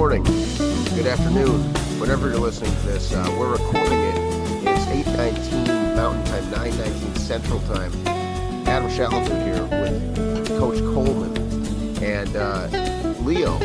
[0.00, 0.24] good morning,
[0.96, 1.60] good afternoon,
[2.00, 3.12] whenever you're listening to this.
[3.12, 4.16] Uh, we're recording it.
[4.66, 7.92] It's 8:19 Mountain Time, 9:19 Central Time.
[8.66, 11.36] Adam Shackleton here with Coach Coleman
[12.02, 12.68] and uh,
[13.20, 13.58] Leo.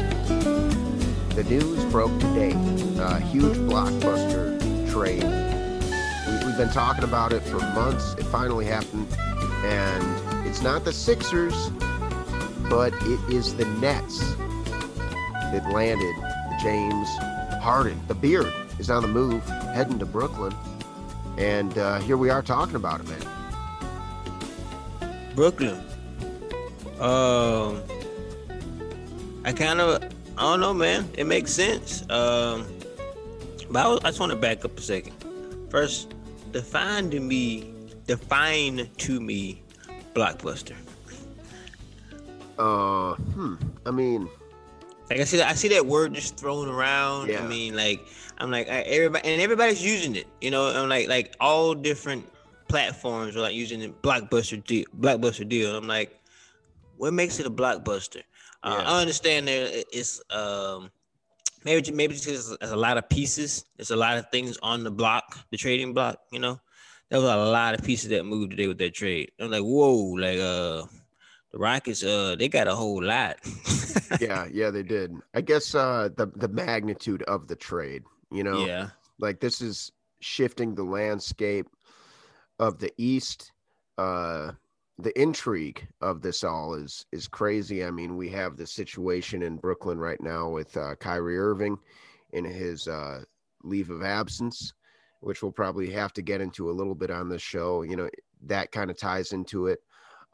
[1.35, 2.51] The news broke today.
[2.99, 4.59] Uh, huge blockbuster
[4.91, 5.23] trade.
[5.23, 8.13] We, we've been talking about it for months.
[8.15, 9.07] It finally happened,
[9.63, 11.69] and it's not the Sixers,
[12.69, 14.35] but it is the Nets
[15.55, 16.15] that landed
[16.61, 17.07] James
[17.61, 17.99] Harden.
[18.07, 20.53] The beard is on the move, heading to Brooklyn.
[21.37, 23.25] And uh, here we are talking about it, man.
[25.33, 25.81] Brooklyn.
[26.99, 27.81] Um,
[29.45, 30.03] I kind of,
[30.37, 31.07] I don't know, man.
[31.17, 32.01] It makes sense.
[32.09, 32.67] Um,
[33.69, 35.13] but I, was, I just want to back up a second.
[35.69, 36.13] First,
[36.51, 37.73] define to me,
[38.07, 39.61] define to me,
[40.13, 40.75] blockbuster.
[42.57, 43.55] Uh, hmm.
[43.85, 44.29] I mean,
[45.09, 47.29] like I see, I see that word just thrown around.
[47.29, 47.43] Yeah.
[47.43, 50.27] I mean, like I'm like I, everybody, and everybody's using it.
[50.41, 52.25] You know, I'm like like all different
[52.67, 55.75] platforms are like using the blockbuster deal, blockbuster deal.
[55.75, 56.19] I'm like,
[56.97, 58.23] what makes it a blockbuster?
[58.63, 60.89] Uh, I understand there it's um
[61.63, 62.25] maybe maybe just
[62.59, 63.65] there's a lot of pieces.
[63.77, 66.19] There's a lot of things on the block, the trading block.
[66.31, 66.59] You know,
[67.09, 69.31] there was a lot of pieces that moved today with that trade.
[69.39, 70.83] I'm like, whoa, like uh
[71.55, 73.37] the Rockets, uh, they got a whole lot.
[74.19, 75.15] yeah, yeah, they did.
[75.33, 78.89] I guess uh the the magnitude of the trade, you know, yeah,
[79.19, 81.67] like this is shifting the landscape
[82.59, 83.53] of the East.
[83.97, 84.51] Uh,
[84.97, 87.85] the intrigue of this all is is crazy.
[87.85, 91.77] I mean, we have the situation in Brooklyn right now with uh, Kyrie Irving
[92.33, 93.23] in his uh,
[93.63, 94.73] leave of absence,
[95.21, 97.83] which we'll probably have to get into a little bit on this show.
[97.83, 98.09] You know,
[98.45, 99.79] that kind of ties into it.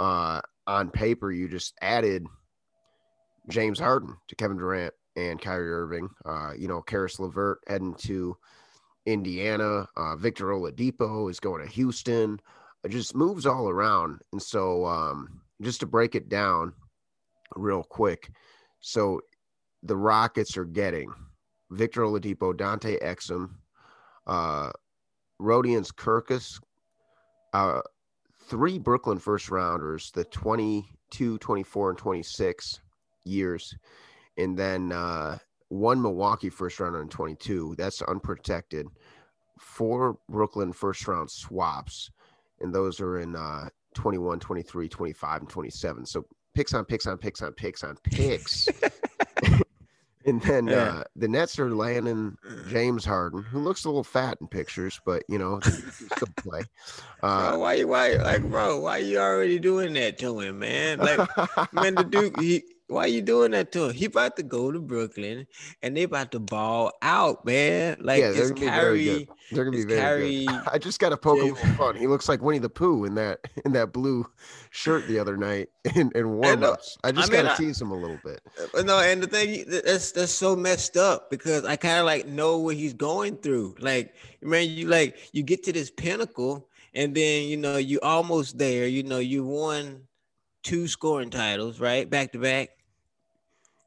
[0.02, 2.26] Uh, on paper, you just added
[3.50, 6.10] James Harden to Kevin Durant and Kyrie Irving.
[6.26, 8.36] Uh, you know, Caris LeVert heading to
[9.06, 9.88] Indiana.
[9.96, 12.40] Uh, Victor Oladipo is going to Houston.
[12.84, 14.22] It just moves all around.
[14.32, 16.74] And so, um, just to break it down
[17.56, 18.32] real quick,
[18.80, 19.22] so
[19.84, 21.14] the Rockets are getting
[21.70, 23.52] Victor Oladipo, Dante Exum,
[24.26, 24.72] uh,
[25.40, 26.60] Rodions Kurucs,
[27.54, 27.82] uh,
[28.52, 32.82] three Brooklyn first rounders, the 22, 24, and 26
[33.24, 33.74] years,
[34.38, 35.38] and then uh,
[35.70, 37.76] one Milwaukee first rounder in 22.
[37.78, 38.88] That's unprotected.
[39.58, 42.12] Four Brooklyn first round swaps,
[42.60, 46.06] and those are in uh, 21, 23, 25, and 27.
[46.06, 48.68] So picks on picks on picks on picks on picks.
[50.26, 50.76] And then yeah.
[50.76, 52.38] uh, the Nets are landing
[52.68, 56.62] James Harden, who looks a little fat in pictures, but you know, still play.
[57.24, 61.00] Uh, bro, why you why like bro, why you already doing that to him, man?
[61.00, 61.20] Like
[61.74, 63.94] man, the Duke, he why you doing that to him?
[63.94, 65.48] He about to go to Brooklyn
[65.82, 67.98] and they about to ball out, man.
[68.02, 69.28] Like yeah, they're gonna Kyrie, be very good.
[69.52, 70.62] They're gonna be very Kyrie, good.
[70.72, 71.96] I just got to poke him fun.
[71.96, 74.28] He looks like Winnie the Pooh in that in that blue
[74.72, 76.98] shirt the other night in, in warm-ups.
[77.04, 78.42] I, just I mean, gotta tease him a little bit.
[78.76, 82.28] Uh, no, and the thing that's that's so messed up because I kind of like
[82.28, 83.76] know what he's going through.
[83.80, 88.58] Like, man, you like you get to this pinnacle and then you know you almost
[88.58, 88.86] there.
[88.86, 90.02] You know, you won
[90.64, 92.10] two scoring titles, right?
[92.10, 92.72] Back to back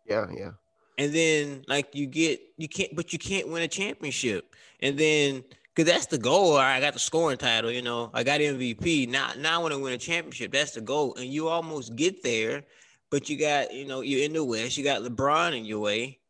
[0.06, 0.50] yeah, yeah.
[0.98, 4.54] And then like you get you can't but you can't win a championship.
[4.80, 5.44] And then
[5.74, 6.56] because that's the goal.
[6.56, 8.10] I got the scoring title, you know.
[8.14, 9.08] I got MVP.
[9.08, 10.52] Now now I want to win a championship.
[10.52, 11.14] That's the goal.
[11.16, 12.62] And you almost get there,
[13.10, 16.20] but you got, you know, you're in the West, you got LeBron in your way.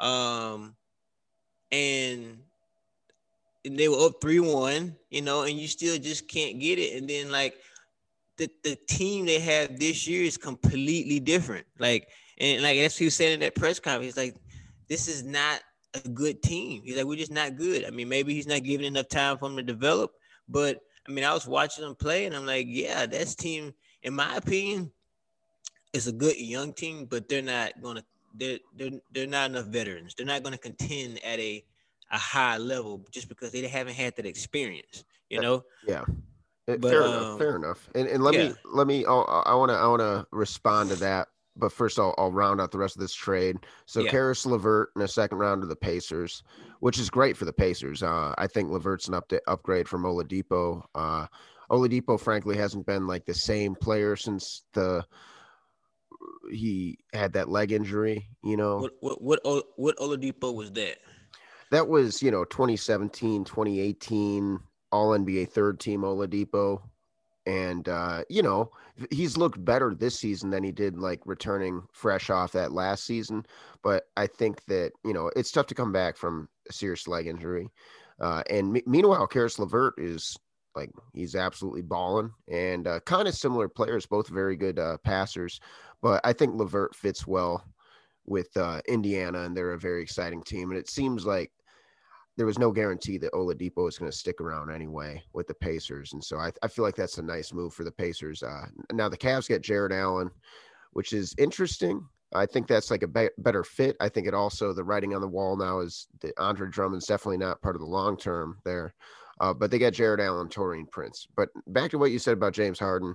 [0.00, 0.74] Um
[1.70, 2.38] and
[3.64, 6.96] they were up 3-1, you know, and you still just can't get it.
[6.96, 7.54] And then like
[8.36, 11.66] the, the team they have this year is completely different.
[11.78, 12.08] Like
[12.38, 14.14] and like that's he was saying in that press conference.
[14.14, 14.36] He's like,
[14.88, 15.60] this is not
[15.94, 16.82] a good team.
[16.84, 17.84] He's like, we're just not good.
[17.84, 20.12] I mean, maybe he's not giving enough time for him to develop.
[20.48, 24.14] But I mean, I was watching him play, and I'm like, yeah, that's team, in
[24.14, 24.90] my opinion,
[25.92, 28.04] is a good young team, but they're not gonna
[28.34, 30.14] they're they're they're not enough veterans.
[30.14, 31.64] They're not gonna contend at a
[32.10, 35.64] a high level just because they haven't had that experience, you know?
[35.86, 36.04] Yeah.
[36.66, 37.38] But, fair um, enough.
[37.38, 37.90] Fair enough.
[37.94, 38.48] And, and let yeah.
[38.48, 39.04] me let me.
[39.06, 42.60] Oh, I want to I want to respond to that but first I'll, I'll round
[42.60, 43.56] out the rest of this trade.
[43.86, 44.10] So yeah.
[44.10, 46.42] Caris LeVert in a second round to the Pacers,
[46.80, 48.02] which is great for the Pacers.
[48.02, 50.82] Uh, I think LeVert's an up upgrade from Oladipo.
[50.94, 51.26] Uh,
[51.70, 55.04] Oladipo, frankly, hasn't been like the same player since the
[56.50, 58.28] he had that leg injury.
[58.42, 59.20] You know what?
[59.20, 60.98] What what, what Oladipo was that?
[61.70, 64.60] That was you know 2017, 2018
[64.92, 66.82] All NBA third team Oladipo.
[67.46, 68.70] And uh, you know,
[69.10, 73.44] he's looked better this season than he did like returning fresh off that last season.
[73.82, 77.26] But I think that you know it's tough to come back from a serious leg
[77.26, 77.70] injury.
[78.20, 80.36] Uh, and m- meanwhile, Caris LeVert is
[80.74, 85.60] like he's absolutely balling and uh, kind of similar players, both very good uh, passers.
[86.02, 87.64] But I think LeVert fits well
[88.26, 90.70] with uh, Indiana, and they're a very exciting team.
[90.70, 91.52] And it seems like
[92.36, 96.12] there was no guarantee that Oladipo is going to stick around anyway with the Pacers,
[96.12, 98.42] and so I, I feel like that's a nice move for the Pacers.
[98.42, 100.30] Uh, now the Cavs get Jarrett Allen,
[100.92, 102.04] which is interesting.
[102.34, 103.96] I think that's like a be- better fit.
[104.00, 107.38] I think it also the writing on the wall now is that Andre Drummond's definitely
[107.38, 108.94] not part of the long term there.
[109.40, 111.26] Uh, but they got Jarrett Allen, Taurean Prince.
[111.36, 113.14] But back to what you said about James Harden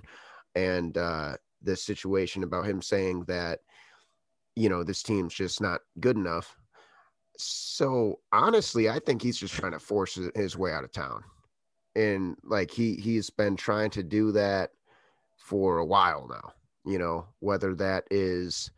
[0.54, 3.60] and uh, this situation about him saying that
[4.56, 6.56] you know this team's just not good enough.
[7.40, 11.24] So honestly, I think he's just trying to force his way out of town,
[11.94, 14.70] and like he he's been trying to do that
[15.36, 16.52] for a while now.
[16.90, 18.70] You know whether that is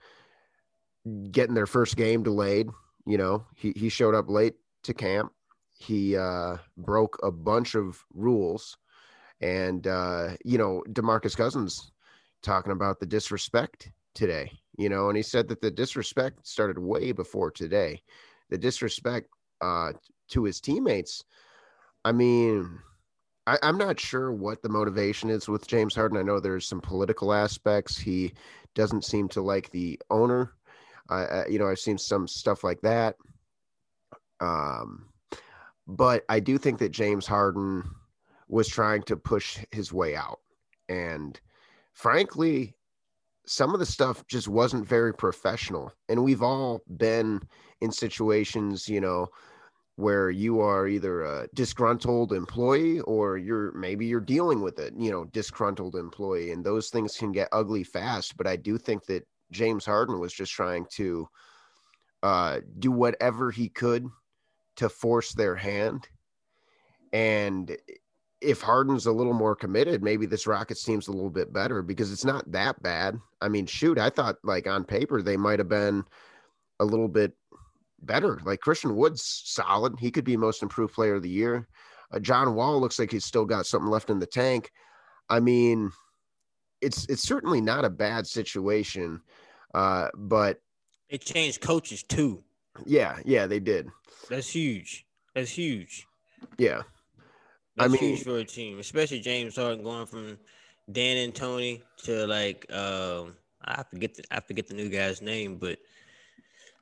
[1.30, 2.68] getting their first game delayed.
[3.06, 4.54] You know he he showed up late
[4.84, 5.32] to camp.
[5.78, 8.76] He uh, broke a bunch of rules,
[9.40, 11.90] and uh, you know Demarcus Cousins
[12.42, 17.12] talking about the disrespect today you know, and he said that the disrespect started way
[17.12, 18.02] before today.
[18.52, 19.30] The disrespect
[19.62, 19.92] uh,
[20.28, 21.24] to his teammates.
[22.04, 22.80] I mean,
[23.46, 26.18] I, am not sure what the motivation is with James Harden.
[26.18, 27.96] I know there's some political aspects.
[27.96, 28.34] He
[28.74, 30.52] doesn't seem to like the owner.
[31.08, 33.16] Uh, you know, I've seen some stuff like that.
[34.40, 35.06] Um,
[35.86, 37.88] but I do think that James Harden
[38.48, 40.40] was trying to push his way out.
[40.90, 41.40] And
[41.94, 42.76] frankly,
[43.46, 45.92] some of the stuff just wasn't very professional.
[46.08, 47.40] And we've all been
[47.80, 49.28] in situations, you know,
[49.96, 55.10] where you are either a disgruntled employee or you're maybe you're dealing with a, you
[55.10, 59.26] know, disgruntled employee and those things can get ugly fast, but I do think that
[59.50, 61.28] James Harden was just trying to
[62.22, 64.06] uh do whatever he could
[64.76, 66.08] to force their hand
[67.12, 67.76] and
[68.42, 72.12] if Harden's a little more committed, maybe this Rockets team's a little bit better because
[72.12, 73.18] it's not that bad.
[73.40, 76.04] I mean, shoot, I thought like on paper they might have been
[76.80, 77.32] a little bit
[78.02, 78.40] better.
[78.44, 79.98] Like Christian Wood's solid.
[79.98, 81.68] He could be most improved player of the year.
[82.12, 84.70] Uh, John Wall looks like he's still got something left in the tank.
[85.28, 85.92] I mean,
[86.80, 89.22] it's it's certainly not a bad situation.
[89.72, 90.60] Uh, but
[91.08, 92.42] it changed coaches too.
[92.84, 93.88] Yeah, yeah, they did.
[94.28, 95.06] That's huge.
[95.34, 96.06] That's huge.
[96.58, 96.82] Yeah.
[97.76, 100.38] That's I mean, huge for a team, especially James Harden going from
[100.90, 103.34] D'Antoni to like um,
[103.64, 105.78] I forget the I forget the new guy's name, but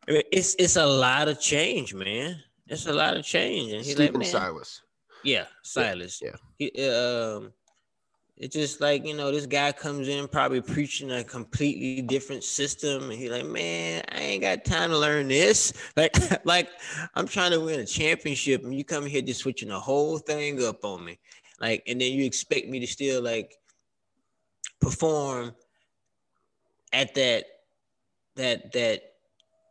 [0.09, 2.43] I mean, it's it's a lot of change, man.
[2.67, 4.83] It's a lot of change, and he's Stephen like, Silas.
[5.23, 6.23] Yeah, Silas.
[6.23, 6.37] Yeah.
[6.59, 7.53] He, um,
[8.41, 13.11] it's just like you know, this guy comes in probably preaching a completely different system,
[13.11, 16.17] and he's like, "Man, I ain't got time to learn this." Like,
[16.47, 16.69] like
[17.15, 20.65] I'm trying to win a championship, and you come here just switching the whole thing
[20.65, 21.19] up on me,
[21.61, 23.55] like, and then you expect me to still like
[24.81, 25.55] perform
[26.95, 27.45] at that
[28.37, 29.03] that that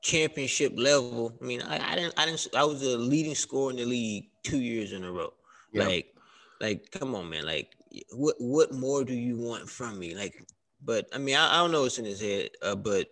[0.03, 1.35] championship level.
[1.41, 4.27] I mean, I, I didn't, I didn't, I was a leading scorer in the league
[4.43, 5.33] two years in a row.
[5.73, 5.87] Yep.
[5.87, 6.15] Like,
[6.61, 7.75] like, come on, man, like
[8.11, 10.15] what what more do you want from me?
[10.15, 10.43] Like,
[10.83, 13.07] but I mean, I, I don't know what's in his head, uh, but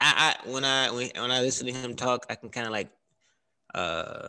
[0.00, 2.72] I, I when I when, when I listen to him talk, I can kind of
[2.72, 2.90] like,
[3.74, 4.28] uh,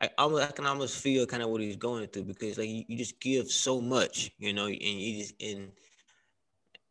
[0.00, 2.84] I almost I can almost feel kind of what he's going through because like you,
[2.88, 5.70] you just give so much, you know, and you just and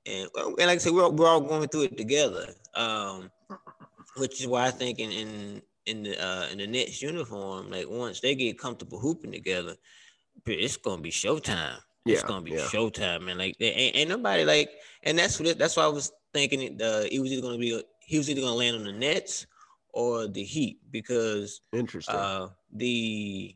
[0.06, 2.54] and and like I said, we're all, we're all going through it together.
[2.76, 3.32] Um,
[4.18, 7.90] which is why I think in in in the uh, in the Nets uniform, like
[7.90, 9.76] once they get comfortable hooping together,
[10.46, 11.78] it's gonna be showtime.
[12.06, 12.60] Yeah, it's gonna be yeah.
[12.60, 13.38] showtime, man.
[13.38, 14.70] Like ain't, ain't nobody like,
[15.04, 16.82] and that's what that's why I was thinking.
[16.82, 19.46] Uh, he was either gonna be he was either gonna land on the Nets
[19.94, 22.16] or the Heat because interesting.
[22.16, 23.56] Uh, the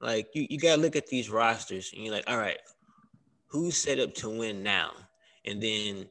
[0.00, 2.58] like you, you gotta look at these rosters and you're like, all right,
[3.46, 4.90] who's set up to win now?
[5.46, 6.06] And then,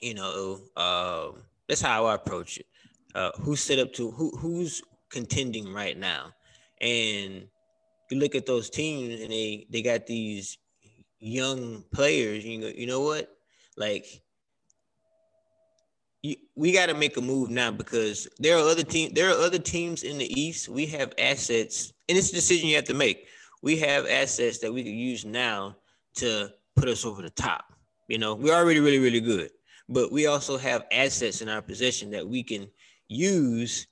[0.00, 2.66] you know, um, that's how I approach it.
[3.14, 6.32] Uh, who's set up to who who's contending right now?
[6.80, 7.46] And
[8.10, 10.58] you look at those teams and they they got these
[11.18, 12.44] young players.
[12.44, 13.36] You know, you know what?
[13.76, 14.22] Like,
[16.22, 19.12] you, we got to make a move now because there are other teams.
[19.14, 20.68] There are other teams in the East.
[20.68, 23.28] We have assets, and it's a decision you have to make.
[23.62, 25.76] We have assets that we can use now
[26.16, 27.64] to put us over the top.
[28.08, 29.50] You know, we're already really, really good,
[29.88, 32.68] but we also have assets in our possession that we can
[33.08, 33.86] use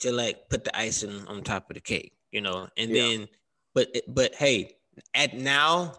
[0.00, 3.02] to like put the icing on top of the cake you know, and yeah.
[3.02, 3.28] then,
[3.74, 4.76] but but hey,
[5.14, 5.94] at now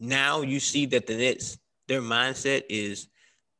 [0.00, 1.56] now you see that the Nets,
[1.86, 3.08] their mindset is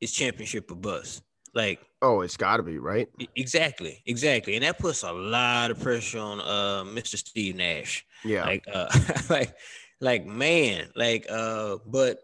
[0.00, 1.22] is championship or bust.
[1.54, 3.08] Like oh, it's got to be right.
[3.36, 7.16] Exactly, exactly, and that puts a lot of pressure on uh Mr.
[7.16, 8.04] Steve Nash.
[8.24, 8.88] Yeah, like uh,
[9.30, 9.54] like
[10.00, 12.18] like man, like uh, but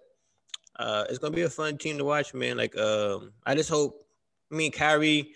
[0.77, 2.57] uh, it's gonna be a fun team to watch, man.
[2.57, 4.05] Like um, I just hope.
[4.51, 5.33] I mean, Kyrie.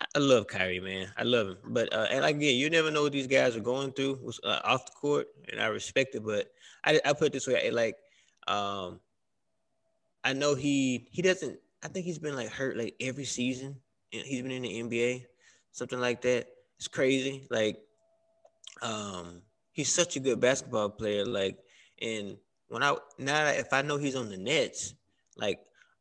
[0.00, 1.08] I love Kyrie, man.
[1.16, 3.92] I love him, but uh, and again, you never know what these guys are going
[3.92, 6.24] through uh, off the court, and I respect it.
[6.24, 6.52] But
[6.84, 7.96] I, I put it this way, like,
[8.46, 9.00] um,
[10.22, 11.58] I know he he doesn't.
[11.82, 13.76] I think he's been like hurt like every season.
[14.10, 15.26] He's been in the NBA,
[15.72, 16.46] something like that.
[16.78, 17.46] It's crazy.
[17.50, 17.78] Like,
[18.82, 21.26] um, he's such a good basketball player.
[21.26, 21.58] Like,
[22.00, 22.36] and
[22.68, 24.94] when I now if I know he's on the Nets,
[25.36, 25.58] like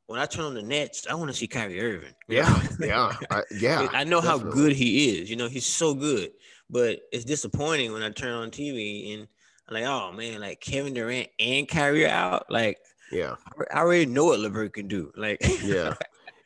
[0.07, 2.13] when I turn on the Nets, I want to see Kyrie Irving.
[2.27, 3.87] Yeah, yeah, I, yeah.
[3.91, 4.49] I know definitely.
[4.49, 5.29] how good he is.
[5.29, 6.31] You know, he's so good.
[6.69, 9.27] But it's disappointing when I turn on TV and
[9.67, 12.45] I'm like, oh man, like Kevin Durant and Kyrie out.
[12.49, 12.77] Like,
[13.11, 13.35] yeah,
[13.71, 15.11] I already know what LeVert can do.
[15.15, 15.93] Like, yeah.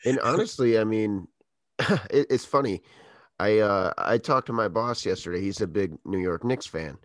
[0.05, 1.27] And honestly, I mean,
[2.09, 2.81] it, it's funny.
[3.39, 5.41] I uh I talked to my boss yesterday.
[5.41, 6.97] He's a big New York Knicks fan,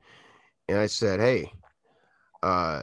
[0.69, 1.51] and I said, hey,
[2.43, 2.83] uh,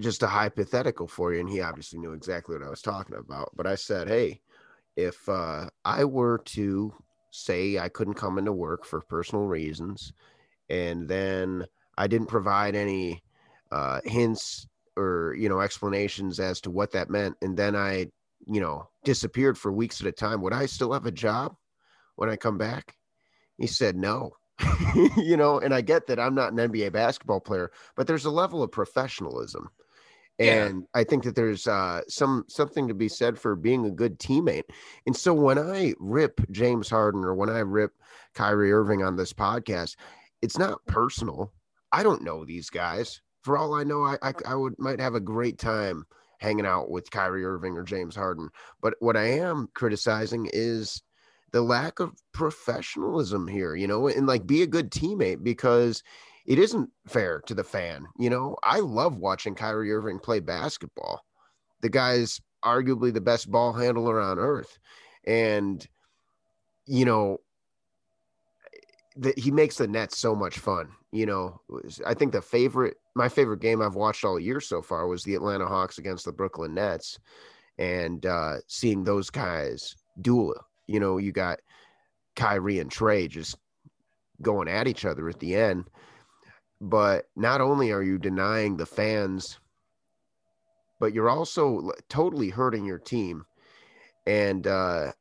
[0.00, 1.40] just a hypothetical for you.
[1.40, 3.50] And he obviously knew exactly what I was talking about.
[3.54, 4.40] But I said, hey,
[4.96, 6.92] if uh, I were to
[7.30, 10.12] say I couldn't come into work for personal reasons,
[10.68, 11.66] and then
[11.96, 13.22] I didn't provide any
[13.70, 14.66] uh, hints
[14.96, 18.06] or you know explanations as to what that meant, and then I
[18.46, 21.54] you know disappeared for weeks at a time, would I still have a job
[22.16, 22.96] when I come back?
[23.58, 24.32] He said no.
[25.16, 28.30] you know, and I get that I'm not an NBA basketball player, but there's a
[28.30, 29.70] level of professionalism
[30.40, 31.00] and yeah.
[31.00, 34.64] I think that there's uh, some something to be said for being a good teammate.
[35.06, 37.92] And so when I rip James Harden or when I rip
[38.34, 39.96] Kyrie Irving on this podcast,
[40.40, 41.52] it's not personal.
[41.92, 43.20] I don't know these guys.
[43.42, 46.06] For all I know, I, I, I would might have a great time
[46.38, 48.48] hanging out with Kyrie Irving or James Harden.
[48.80, 51.02] But what I am criticizing is
[51.52, 56.02] the lack of professionalism here, you know, and like be a good teammate because
[56.50, 58.06] it isn't fair to the fan.
[58.18, 61.20] You know, I love watching Kyrie Irving play basketball.
[61.80, 64.76] The guy's arguably the best ball handler on earth.
[65.24, 65.86] And,
[66.86, 67.38] you know,
[69.18, 70.88] that he makes the Nets so much fun.
[71.12, 71.60] You know,
[72.04, 75.36] I think the favorite, my favorite game I've watched all year so far was the
[75.36, 77.16] Atlanta Hawks against the Brooklyn Nets,
[77.78, 80.56] and uh, seeing those guys duel.
[80.88, 81.60] You know, you got
[82.34, 83.56] Kyrie and Trey just
[84.42, 85.84] going at each other at the end.
[86.80, 89.58] But not only are you denying the fans,
[90.98, 93.44] but you're also totally hurting your team.
[94.26, 95.12] And uh,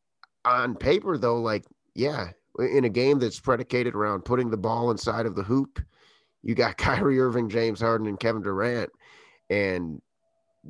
[0.46, 5.26] on paper, though, like, yeah, in a game that's predicated around putting the ball inside
[5.26, 5.82] of the hoop,
[6.44, 8.92] you got Kyrie Irving, James Harden, and Kevin Durant.
[9.50, 10.02] And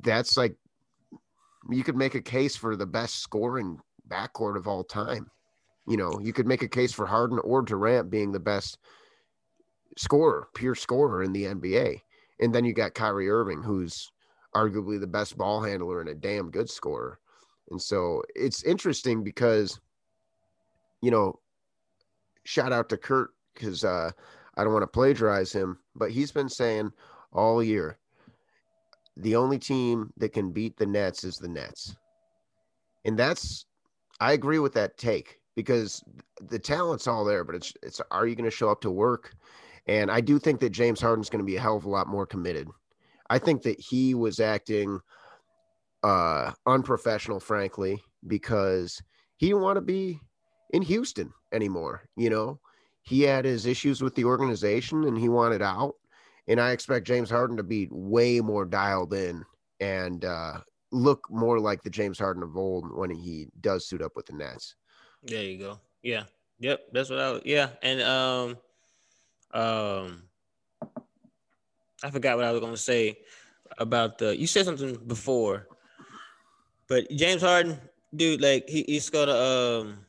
[0.01, 0.55] that's like,
[1.69, 5.29] you could make a case for the best scoring backcourt of all time.
[5.87, 8.77] You know, you could make a case for Harden or Durant being the best
[9.97, 12.01] scorer, pure scorer in the NBA.
[12.39, 14.11] And then you got Kyrie Irving, who's
[14.55, 17.19] arguably the best ball handler and a damn good scorer.
[17.71, 19.79] And so it's interesting because,
[21.01, 21.39] you know,
[22.45, 24.11] shout out to Kurt because uh,
[24.55, 26.91] I don't want to plagiarize him, but he's been saying
[27.31, 27.99] all year
[29.17, 31.95] the only team that can beat the Nets is the Nets.
[33.05, 33.65] And that's,
[34.19, 36.03] I agree with that take because
[36.49, 39.35] the talent's all there, but it's, it's, are you going to show up to work?
[39.89, 42.07] And I do think that James Harden's going to be a hell of a lot
[42.07, 42.67] more committed.
[43.31, 44.99] I think that he was acting
[46.03, 49.01] uh, unprofessional, frankly, because
[49.37, 50.19] he didn't want to be
[50.69, 52.03] in Houston anymore.
[52.15, 52.59] You know,
[53.01, 55.95] he had his issues with the organization and he wanted out.
[56.47, 59.43] And I expect James Harden to be way more dialed in
[59.79, 60.59] and uh,
[60.91, 64.33] look more like the James Harden of old when he does suit up with the
[64.33, 64.75] Nets.
[65.23, 65.79] There you go.
[66.03, 66.25] Yeah.
[66.59, 66.81] Yep.
[66.91, 67.41] That's what I.
[67.43, 67.69] Yeah.
[67.81, 68.57] And um,
[69.53, 70.23] um,
[72.03, 73.19] I forgot what I was going to say
[73.77, 74.37] about the.
[74.37, 75.67] You said something before,
[76.87, 77.79] but James Harden,
[78.15, 79.33] dude, like he, he's gonna.
[79.33, 79.99] Um,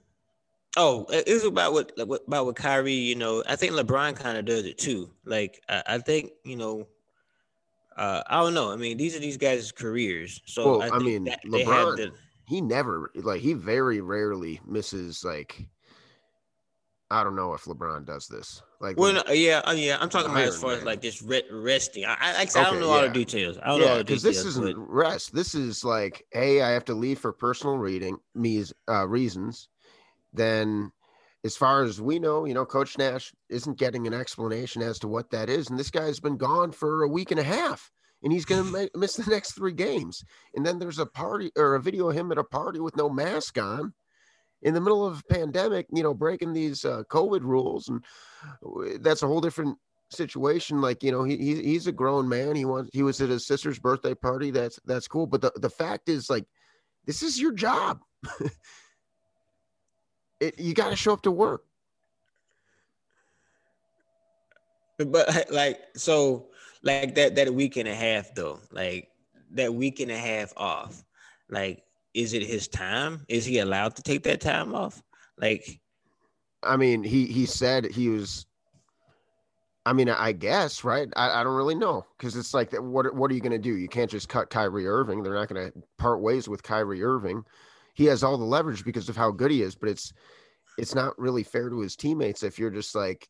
[0.76, 2.92] oh, it was about what, like, what about with Kyrie.
[2.92, 5.10] You know, I think LeBron kind of does it too.
[5.24, 6.86] Like I, I think you know.
[7.96, 8.72] Uh, I don't know.
[8.72, 10.40] I mean, these are these guys' careers.
[10.46, 12.12] So well, I, I mean, LeBron, to,
[12.46, 15.66] he never like he very rarely misses like
[17.12, 18.62] I don't know if LeBron does this.
[18.80, 19.98] Like, well, no, yeah, uh, yeah.
[20.00, 22.04] I'm talking about as far as like just re- resting.
[22.04, 22.92] I, I, I, okay, don't know yeah.
[22.92, 23.58] all the details.
[23.58, 24.76] I don't yeah, know because this isn't but...
[24.76, 25.34] rest.
[25.34, 29.68] This is like, hey, I have to leave for personal reading me's uh, reasons.
[30.32, 30.92] Then,
[31.44, 35.08] as far as we know, you know, Coach Nash isn't getting an explanation as to
[35.08, 37.90] what that is, and this guy's been gone for a week and a half.
[38.22, 40.24] and he's going to miss the next three games.
[40.54, 43.08] And then there's a party or a video of him at a party with no
[43.08, 43.94] mask on
[44.62, 47.88] in the middle of a pandemic, you know, breaking these uh, COVID rules.
[47.88, 48.04] And
[49.02, 49.78] that's a whole different
[50.10, 50.80] situation.
[50.80, 52.56] Like, you know, he, he he's a grown man.
[52.56, 54.50] He wants, he was at his sister's birthday party.
[54.50, 55.26] That's, that's cool.
[55.26, 56.44] But the, the fact is like,
[57.06, 58.00] this is your job.
[60.40, 61.64] it, you got to show up to work.
[64.98, 66.48] But like, so
[66.82, 69.08] like that that week and a half though, like
[69.52, 71.02] that week and a half off,
[71.48, 71.82] like
[72.14, 73.24] is it his time?
[73.28, 75.02] Is he allowed to take that time off?
[75.38, 75.80] Like,
[76.62, 78.46] I mean, he he said he was.
[79.86, 81.08] I mean, I guess right.
[81.16, 83.76] I, I don't really know because it's like, what what are you going to do?
[83.76, 85.22] You can't just cut Kyrie Irving.
[85.22, 87.42] They're not going to part ways with Kyrie Irving.
[87.94, 90.12] He has all the leverage because of how good he is, but it's
[90.78, 93.28] it's not really fair to his teammates if you're just like,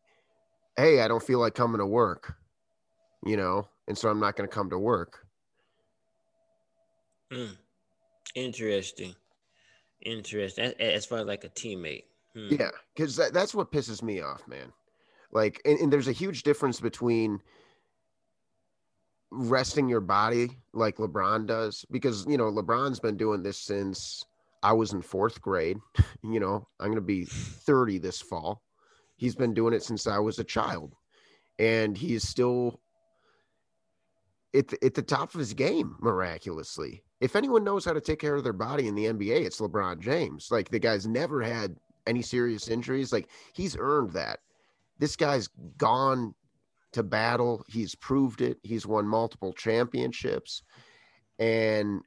[0.77, 2.35] hey, I don't feel like coming to work
[3.25, 5.27] you know, and so I'm not going to come to work.
[7.33, 7.53] Hmm.
[8.35, 9.15] Interesting.
[10.03, 10.73] Interesting.
[10.79, 12.05] As far as like a teammate.
[12.35, 12.49] Hmm.
[12.51, 14.73] Yeah, because that, that's what pisses me off, man.
[15.33, 17.41] Like, and, and there's a huge difference between
[19.31, 24.25] resting your body like LeBron does, because, you know, LeBron's been doing this since
[24.63, 25.79] I was in fourth grade.
[26.23, 28.63] you know, I'm going to be 30 this fall.
[29.17, 30.95] He's been doing it since I was a child.
[31.59, 32.81] And he's still
[34.55, 37.03] at the, at the top of his game miraculously.
[37.21, 40.01] If anyone knows how to take care of their body in the NBA, it's LeBron
[40.01, 40.49] James.
[40.51, 43.13] Like the guy's never had any serious injuries.
[43.13, 44.41] Like he's earned that.
[44.99, 46.35] This guy's gone
[46.93, 47.65] to battle.
[47.69, 48.59] He's proved it.
[48.63, 50.63] He's won multiple championships.
[51.39, 52.01] And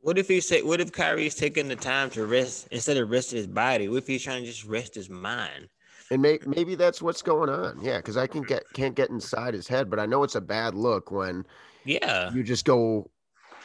[0.00, 3.38] what if he say what if Kyrie's taking the time to rest instead of resting
[3.38, 3.88] his body?
[3.88, 5.68] What if he's trying to just rest his mind?
[6.10, 7.78] and may, maybe that's what's going on.
[7.82, 10.40] Yeah, because I can get can't get inside his head, but I know it's a
[10.40, 11.46] bad look when
[11.84, 13.10] yeah you just go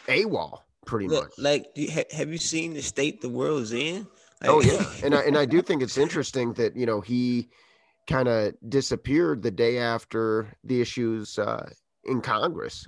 [0.10, 1.34] AWOL pretty look, much.
[1.38, 4.08] Like, you, have you seen the state the world's in?
[4.42, 7.50] Like, oh yeah, and I, and I do think it's interesting that you know he
[8.08, 11.70] kind of disappeared the day after the issues uh,
[12.06, 12.88] in Congress.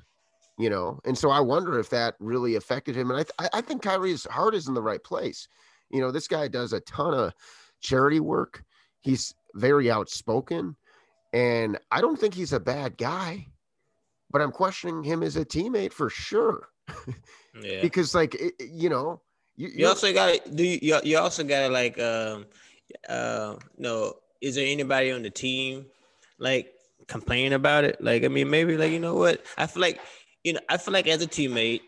[0.57, 3.09] You know, and so I wonder if that really affected him.
[3.09, 5.47] And I th- I think Kyrie's heart is in the right place.
[5.89, 7.33] You know, this guy does a ton of
[7.81, 8.63] charity work.
[8.99, 10.75] He's very outspoken,
[11.33, 13.47] and I don't think he's a bad guy,
[14.29, 16.67] but I'm questioning him as a teammate for sure.
[17.61, 17.81] Yeah.
[17.81, 19.21] because like it, you know,
[19.55, 22.45] you, you also got do you, you also got like um
[23.07, 25.85] uh no is there anybody on the team
[26.39, 26.73] like
[27.07, 29.99] complain about it like i mean maybe like you know what i feel like
[30.43, 31.81] you know i feel like as a teammate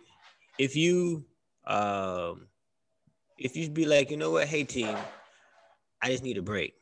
[0.59, 1.25] if you
[1.67, 2.47] um
[3.37, 4.95] if you be like you know what hey team
[6.01, 6.73] i just need a break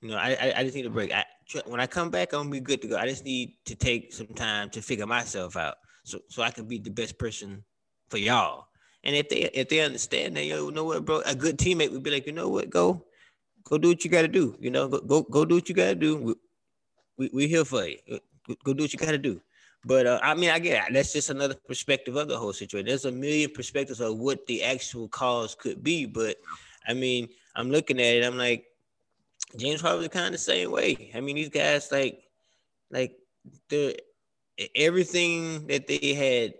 [0.00, 1.12] you know, I I, just need a break.
[1.12, 1.24] I,
[1.66, 2.96] when I come back, I'm gonna be good to go.
[2.96, 6.66] I just need to take some time to figure myself out, so so I can
[6.66, 7.64] be the best person
[8.08, 8.66] for y'all.
[9.04, 12.02] And if they if they understand that, you know what, bro, a good teammate would
[12.02, 13.04] be like, you know what, go
[13.64, 14.56] go do what you got to do.
[14.60, 16.16] You know, go, go go do what you got to do.
[16.16, 16.34] We,
[17.16, 17.98] we we here for you.
[18.64, 19.40] Go do what you got to do.
[19.84, 20.92] But uh, I mean, I get it.
[20.92, 22.86] that's just another perspective of the whole situation.
[22.86, 26.36] There's a million perspectives of what the actual cause could be, but
[26.86, 28.24] I mean, I'm looking at it.
[28.24, 28.66] I'm like,
[29.56, 31.10] James Harden was kind of the same way.
[31.14, 32.22] I mean, these guys like
[32.90, 33.16] like
[33.68, 33.96] the
[34.74, 36.54] everything that they had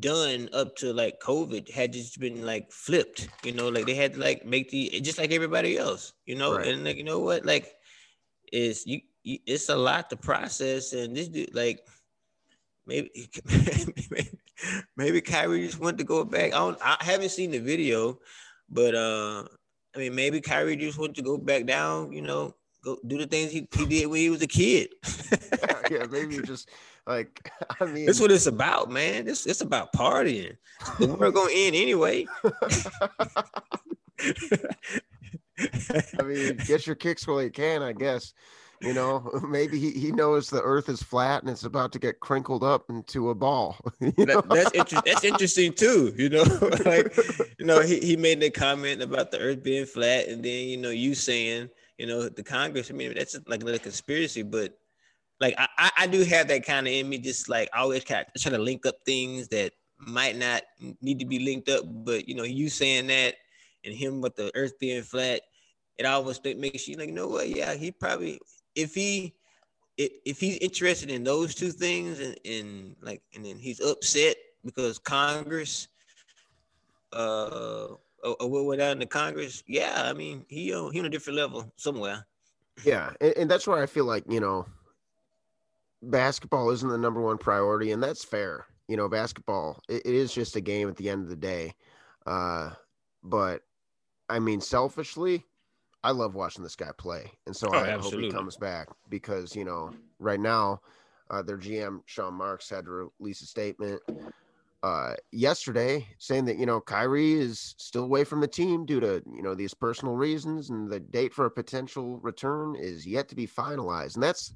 [0.00, 4.14] done up to like COVID had just been like flipped, you know, like they had
[4.14, 6.66] to like make the just like everybody else, you know, right.
[6.66, 7.74] and like you know what, like
[8.52, 11.86] is you, you, it's a lot to process, and this dude like
[12.86, 13.10] maybe
[14.96, 16.54] maybe, Kyrie just went to go back.
[16.54, 18.18] I don't, I haven't seen the video,
[18.70, 19.44] but uh
[19.94, 23.26] I mean, maybe Kyrie just wants to go back down, you know, go do the
[23.26, 24.88] things he, he did when he was a kid.
[25.90, 26.70] yeah, maybe just
[27.06, 29.28] like I mean That's what it's about, man.
[29.28, 30.56] It's it's about partying.
[30.98, 32.26] The world gonna end anyway.
[36.18, 38.32] I mean, get your kicks while you can, I guess.
[38.80, 42.18] You know, maybe he, he knows the earth is flat and it's about to get
[42.18, 43.76] crinkled up into a ball.
[44.00, 45.02] That, that's interesting.
[45.06, 46.12] That's interesting too.
[46.16, 46.42] You know,
[46.84, 47.16] like
[47.58, 50.76] you know, he, he made the comment about the earth being flat, and then you
[50.78, 52.90] know, you saying, you know, the Congress.
[52.90, 54.76] I mean, that's like another conspiracy, but
[55.42, 58.40] like I, I do have that kind of in me, just like always kind of
[58.40, 60.62] trying to link up things that might not
[61.00, 63.34] need to be linked up, but you know, you saying that
[63.84, 65.40] and him with the earth being flat,
[65.98, 67.48] it always makes you like, you know what?
[67.48, 68.40] Yeah, he probably
[68.76, 69.34] if he
[69.98, 74.98] if, he's interested in those two things and, and like and then he's upset because
[74.98, 75.88] Congress
[77.12, 77.88] uh
[78.22, 81.10] or, what went out in the Congress, yeah, I mean he uh, he on a
[81.10, 82.24] different level somewhere.
[82.84, 84.66] Yeah, and, and that's where I feel like you know
[86.02, 88.66] basketball isn't the number one priority, and that's fair.
[88.88, 91.74] You know, basketball it, it is just a game at the end of the day.
[92.26, 92.70] Uh,
[93.22, 93.62] but
[94.28, 95.44] I mean, selfishly,
[96.02, 98.24] I love watching this guy play, and so Oh, I absolutely.
[98.24, 100.80] hope he comes back because you know right now,
[101.30, 104.02] uh, their GM Sean Marks had to release a statement
[104.82, 109.22] uh, yesterday saying that you know Kyrie is still away from the team due to
[109.32, 113.36] you know these personal reasons, and the date for a potential return is yet to
[113.36, 114.52] be finalized, and that's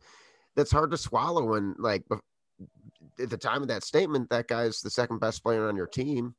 [0.56, 2.02] that's hard to swallow when like
[3.20, 6.34] at the time of that statement, that guy's the second best player on your team,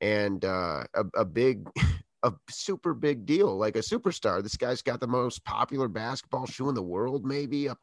[0.00, 1.68] and uh, a, a big.
[2.26, 4.42] A super big deal, like a superstar.
[4.42, 7.68] This guy's got the most popular basketball shoe in the world, maybe.
[7.68, 7.76] Up,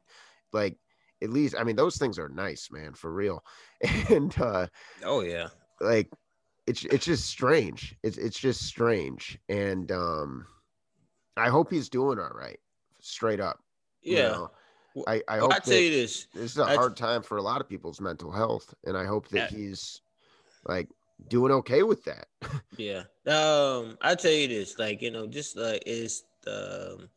[0.51, 0.79] like
[1.21, 3.43] at least, I mean, those things are nice, man, for real.
[4.10, 4.65] And uh,
[5.03, 5.49] Oh yeah.
[5.79, 6.10] like
[6.65, 7.95] it's it's just strange.
[8.01, 9.38] It's it's just strange.
[9.47, 10.47] And um
[11.38, 12.60] I hope he's doing all right.
[12.99, 13.60] Straight up.
[14.01, 14.29] you Yeah.
[14.29, 14.51] know.
[15.08, 16.27] I, I Well, hope I tell you this.
[16.34, 18.73] this is a I- hard time for a lot of people's mental health.
[18.86, 19.58] And I hope that Yeah.
[19.58, 20.01] he's
[20.65, 20.89] like
[21.27, 22.27] doing okay with that.
[22.77, 23.04] Yeah.
[23.27, 27.10] Um, I tell you this, like, you know, just like it's um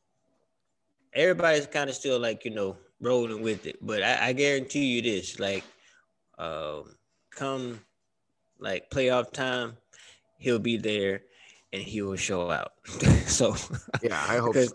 [1.12, 3.78] everybody's kind of still like, you know, rolling with it.
[3.80, 5.64] But I, I guarantee you this, like,
[6.38, 6.96] um,
[7.30, 7.84] come
[8.58, 9.78] like playoff time,
[10.38, 11.24] he'll be there
[11.72, 12.72] and he will show out.
[13.26, 13.56] so
[14.02, 14.74] Yeah, I hope so.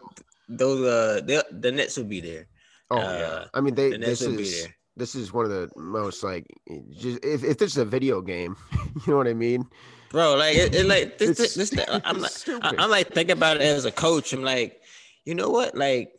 [0.49, 2.48] those uh the, the Nets will be there.
[2.91, 3.45] Oh uh, yeah.
[3.53, 6.45] I mean they this is this is one of the most like
[6.91, 9.65] just if, if this is a video game, you know what I mean?
[10.09, 12.79] Bro, like it, it like this, this, this I'm like stupid.
[12.79, 14.33] I, am like thinking about it as a coach.
[14.33, 14.81] I'm like,
[15.23, 15.75] you know what?
[15.75, 16.11] Like,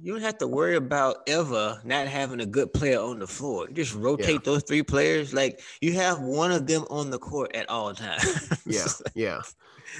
[0.00, 3.68] you don't have to worry about ever not having a good player on the floor.
[3.68, 5.32] Just rotate those three players.
[5.32, 8.48] Like, you have one of them on the court at all times.
[8.66, 9.40] Yeah, yeah.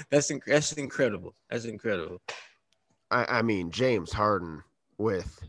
[0.09, 1.35] that's inc- that's incredible.
[1.49, 2.21] That's incredible.
[3.11, 4.63] I, I mean James Harden
[4.97, 5.39] with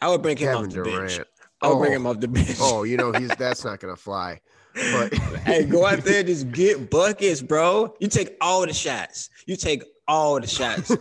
[0.00, 1.14] I would bring him Kevin off the bench.
[1.16, 1.28] Durant.
[1.62, 1.96] I would bring Oh.
[1.96, 2.56] him off the bench.
[2.60, 4.40] Oh, you know he's that's not gonna fly.
[4.74, 7.94] But hey, go out there, just get buckets, bro.
[8.00, 9.30] You take all the shots.
[9.46, 10.90] You take all the shots.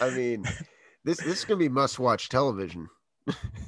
[0.00, 0.44] I mean,
[1.04, 2.88] this this is gonna be must watch television.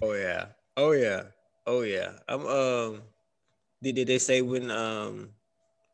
[0.02, 0.46] Oh yeah.
[0.76, 1.22] Oh yeah.
[1.66, 2.12] Oh yeah.
[2.28, 3.02] I'm um
[3.82, 5.30] did, did they say when um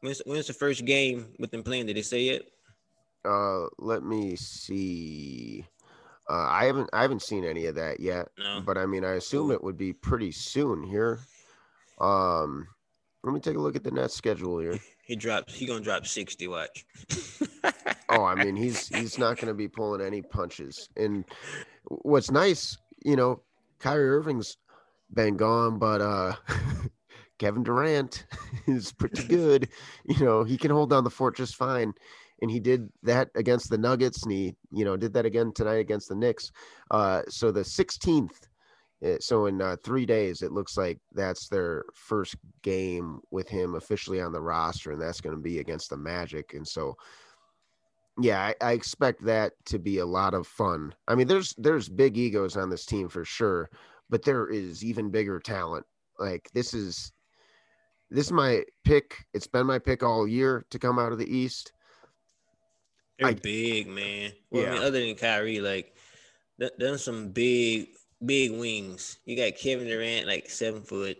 [0.01, 1.87] when's when's the first game with them playing?
[1.87, 2.49] Did they say it?
[3.25, 5.65] Uh, let me see.
[6.31, 8.63] Uh, I haven't I haven't seen any of that yet, No.
[8.65, 11.21] but I mean I assume it would be pretty soon here.
[12.01, 12.67] Um,
[13.25, 14.79] let me take a look at the net schedule here.
[15.05, 16.87] He drops he gonna drop 60, watch.
[18.09, 20.89] Oh, I mean he's he's not gonna be pulling any punches.
[20.97, 21.25] And
[21.89, 23.43] what's nice, you know,
[23.81, 24.57] Kyrie Irving's
[25.13, 26.35] been gone, but uh
[27.39, 28.25] Kevin Durant
[28.69, 29.69] is pretty good.
[30.05, 31.93] You know, he can hold down the fort just fine.
[32.43, 35.79] And he did that against the Nuggets, and he, you know, did that again tonight
[35.79, 36.51] against the Knicks.
[36.91, 38.49] Uh, so the 16th,
[39.05, 43.77] uh, so in uh, three days, it looks like that's their first game with him
[43.77, 46.55] officially on the roster, and that's going to be against the Magic.
[46.55, 46.97] And so,
[48.21, 50.95] yeah, I, I expect that to be a lot of fun.
[51.09, 53.71] I mean, there's there's big egos on this team for sure,
[54.11, 55.87] but there is even bigger talent.
[56.19, 57.13] Like this is
[58.11, 59.25] this is my pick.
[59.33, 61.73] It's been my pick all year to come out of the East.
[63.19, 64.33] They're I- big, man.
[64.51, 65.95] Well, I mean, other than Kyrie, like
[66.59, 67.89] th- there's some big,
[68.25, 69.19] big wings.
[69.25, 71.19] You got Kevin Durant, like seven foot.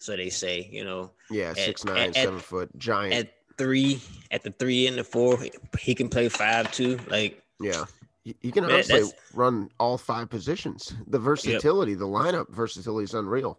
[0.00, 3.14] So they say, you know, Yeah, At- six nine, at- seven foot, giant.
[3.14, 5.38] at three, at the three and the four,
[5.78, 6.98] he can play five too.
[7.08, 7.84] Like yeah,
[8.22, 9.02] he, can honestly
[9.34, 10.94] run all five positions.
[11.08, 13.58] The versatility, the lineup versatility is unreal.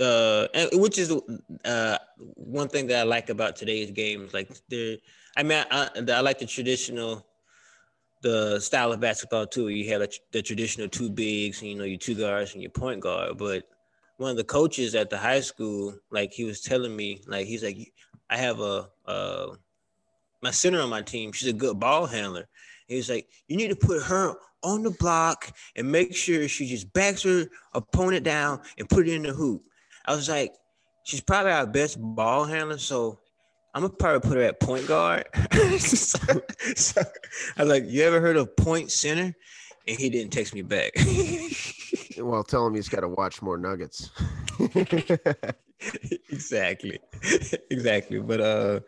[0.00, 1.12] Uh which is
[1.64, 1.98] uh
[2.34, 4.96] one thing that I like about today's games like there
[5.36, 7.26] I mean I, I, like the traditional
[8.22, 9.68] the style of basketball too.
[9.68, 13.00] You have the, traditional two bigs and you know your two guards and your point
[13.00, 13.38] guard.
[13.38, 13.64] But
[14.16, 17.62] one of the coaches at the high school like he was telling me like he's
[17.62, 17.92] like
[18.30, 19.54] I have a uh
[20.42, 22.48] my center on my team she's a good ball handler.
[22.86, 26.66] He was like you need to put her on the block and make sure she
[26.66, 29.62] just backs her opponent down and put it in the hoop
[30.08, 30.54] I was like,
[31.04, 33.18] she's probably our best ball handler, so
[33.74, 35.26] I'm gonna probably put her at point guard.
[35.78, 36.40] so,
[36.74, 37.02] so
[37.56, 39.36] I was like, you ever heard of point center?
[39.86, 40.92] And he didn't text me back.
[42.20, 44.10] Well, tell him he's got to watch more Nuggets.
[46.30, 46.98] exactly,
[47.70, 48.18] exactly.
[48.18, 48.80] But uh,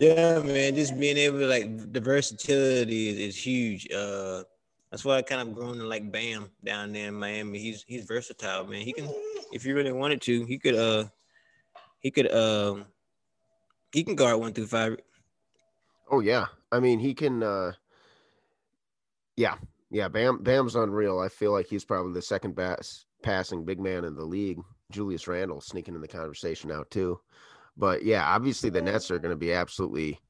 [0.00, 3.88] yeah, man, just being able to like the versatility is, is huge.
[3.92, 4.42] Uh,
[4.90, 7.60] that's why I kind of grown to like Bam down there in Miami.
[7.60, 8.82] He's he's versatile, man.
[8.82, 9.08] He can,
[9.52, 11.04] if you really wanted to, he could uh,
[12.00, 12.86] he could um,
[13.92, 14.96] he can guard one through five.
[16.10, 17.42] oh yeah, I mean he can.
[17.42, 17.72] uh
[19.36, 19.56] Yeah,
[19.90, 21.18] Yeah, Bam Bam's unreal.
[21.20, 24.58] I feel like he's probably the second best passing big man in the league.
[24.90, 27.20] Julius Randle sneaking in the conversation now too.
[27.76, 30.20] But yeah, obviously the Nets are going to be absolutely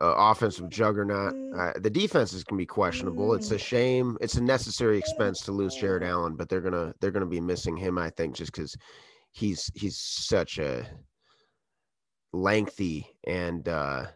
[0.00, 1.34] uh, offensive juggernaut.
[1.56, 3.34] Uh, the defense is going to be questionable.
[3.34, 4.16] It's a shame.
[4.20, 7.76] It's a necessary expense to lose Jarrett Allen, but they're gonna they're gonna be missing
[7.76, 7.98] him.
[7.98, 8.76] I think just because
[9.32, 10.86] he's he's such a
[12.32, 14.06] lengthy and uh,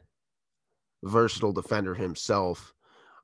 [1.02, 2.74] versatile defender himself.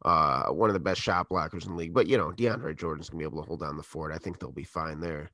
[0.04, 1.94] Uh, one of the best shot blockers in the league.
[1.94, 4.12] But you know, DeAndre Jordan's gonna be able to hold down the fort.
[4.12, 5.30] I think they'll be fine there.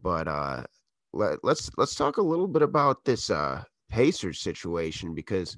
[0.00, 0.64] But uh,
[1.12, 5.56] let, let's let's talk a little bit about this uh, Pacers situation because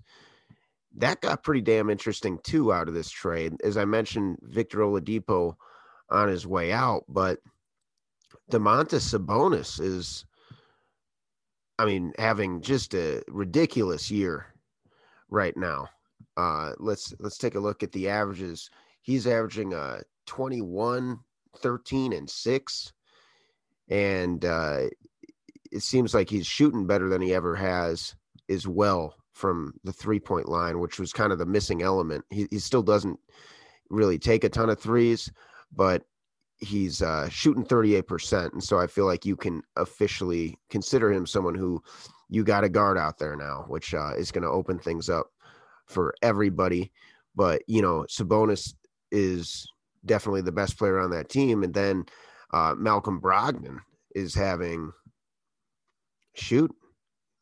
[0.97, 3.57] that got pretty damn interesting too out of this trade.
[3.63, 5.55] As I mentioned, Victor Oladipo
[6.11, 7.39] on his way out, but
[8.51, 10.25] Domantas Sabonis is,
[11.79, 14.47] I mean, having just a ridiculous year
[15.29, 15.89] right now.
[16.37, 18.71] Uh, let's let's take a look at the averages.
[19.03, 21.19] He's averaging uh 21,
[21.57, 22.93] 13, and 6.
[23.89, 24.83] And uh,
[25.73, 28.15] it seems like he's shooting better than he ever has
[28.49, 32.25] as well from the three point line, which was kind of the missing element.
[32.31, 33.19] He, he still doesn't
[33.89, 35.31] really take a ton of threes,
[35.75, 36.03] but
[36.59, 38.53] he's uh, shooting 38%.
[38.53, 41.83] And so I feel like you can officially consider him someone who
[42.29, 45.27] you got a guard out there now, which uh, is going to open things up
[45.87, 46.93] for everybody.
[47.35, 48.75] But, you know, Sabonis
[49.11, 49.67] is
[50.05, 51.63] definitely the best player on that team.
[51.63, 52.05] And then
[52.53, 53.79] uh, Malcolm Brogdon
[54.15, 54.93] is having
[56.35, 56.75] shoot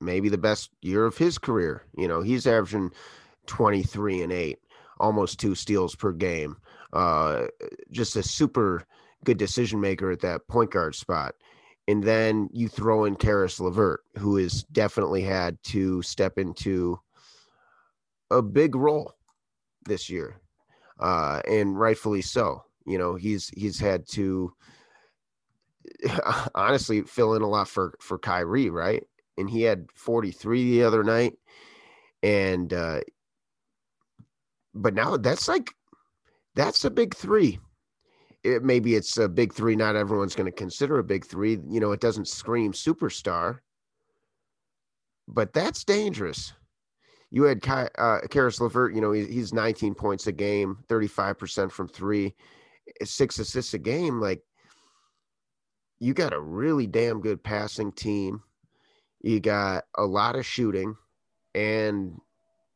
[0.00, 1.82] maybe the best year of his career.
[1.96, 2.92] You know, he's averaging
[3.46, 4.58] 23 and 8,
[5.00, 6.56] almost two steals per game.
[6.92, 7.46] Uh,
[7.90, 8.84] just a super
[9.24, 11.34] good decision maker at that point guard spot.
[11.86, 17.00] And then you throw in Caris LeVert, who has definitely had to step into
[18.30, 19.14] a big role
[19.86, 20.36] this year.
[21.00, 22.62] Uh, and rightfully so.
[22.84, 24.52] You know, he's he's had to
[26.54, 29.04] honestly fill in a lot for for Kyrie, right?
[29.38, 31.34] And he had 43 the other night.
[32.22, 33.00] And uh
[34.74, 35.70] but now that's like
[36.54, 37.58] that's a big three.
[38.44, 39.76] It maybe it's a big three.
[39.76, 41.58] Not everyone's going to consider a big three.
[41.68, 43.58] You know, it doesn't scream superstar,
[45.26, 46.52] but that's dangerous.
[47.30, 51.70] You had Ky, uh, Caris LeVert, you know, he, he's 19 points a game, 35%
[51.70, 52.34] from three,
[53.04, 54.18] six assists a game.
[54.18, 54.42] Like,
[56.00, 58.42] you got a really damn good passing team.
[59.20, 60.96] You got a lot of shooting,
[61.54, 62.20] and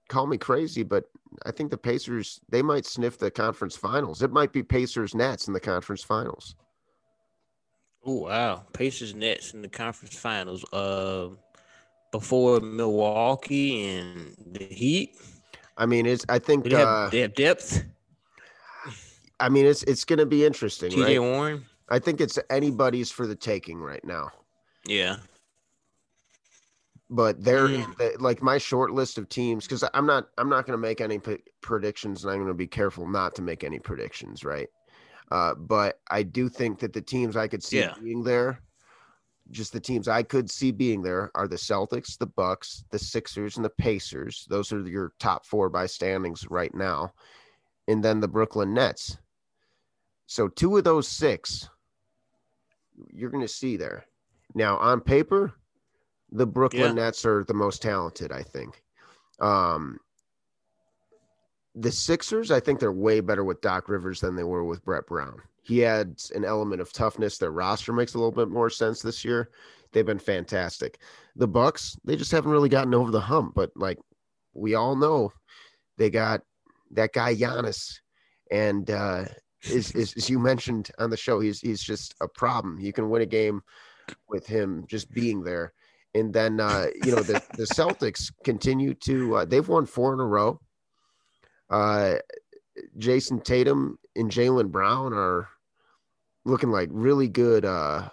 [0.08, 1.04] call me crazy, but
[1.46, 4.22] I think the Pacers they might sniff the conference finals.
[4.22, 6.56] It might be Pacers Nets in the conference finals.
[8.04, 10.64] Oh wow, Pacers Nets in the conference finals.
[10.72, 11.28] Uh,
[12.10, 15.16] before Milwaukee and the Heat.
[15.78, 16.26] I mean, it's.
[16.28, 17.84] I think they have, uh, they have depth.
[19.40, 20.90] I mean, it's it's going to be interesting.
[20.90, 21.20] TJ right?
[21.20, 21.64] Warren.
[21.88, 24.30] I think it's anybody's for the taking right now.
[24.86, 25.16] Yeah
[27.12, 28.20] but they're mm.
[28.20, 31.18] like my short list of teams because I'm not I'm not going to make any
[31.18, 34.68] p- predictions and I'm going to be careful not to make any predictions, right?
[35.30, 37.94] Uh, but I do think that the teams I could see yeah.
[38.02, 38.62] being there,
[39.50, 43.56] just the teams I could see being there, are the Celtics, the Bucks, the Sixers,
[43.56, 44.46] and the Pacers.
[44.48, 47.12] Those are your top four by standings right now,
[47.88, 49.18] and then the Brooklyn Nets.
[50.26, 51.68] So two of those six,
[53.12, 54.06] you're going to see there.
[54.54, 55.54] Now on paper,
[56.32, 57.04] the Brooklyn yeah.
[57.04, 58.82] Nets are the most talented, I think.
[59.38, 59.98] Um,
[61.74, 65.06] the Sixers, I think they're way better with Doc Rivers than they were with Brett
[65.06, 65.40] Brown.
[65.62, 67.38] He adds an element of toughness.
[67.38, 69.50] Their roster makes a little bit more sense this year.
[69.92, 70.98] They've been fantastic.
[71.36, 73.98] The Bucks, they just haven't really gotten over the hump, but like
[74.54, 75.32] we all know,
[75.98, 76.42] they got
[76.92, 78.00] that guy Giannis,
[78.50, 79.24] and uh,
[79.62, 82.80] is, is as you mentioned on the show, he's he's just a problem.
[82.80, 83.62] You can win a game
[84.28, 85.72] with him just being there.
[86.14, 90.20] And then uh, you know the the Celtics continue to uh, they've won four in
[90.20, 90.60] a row.
[91.70, 92.16] Uh,
[92.98, 95.48] Jayson Tatum and Jaylen Brown are
[96.44, 98.08] looking like really good, uh,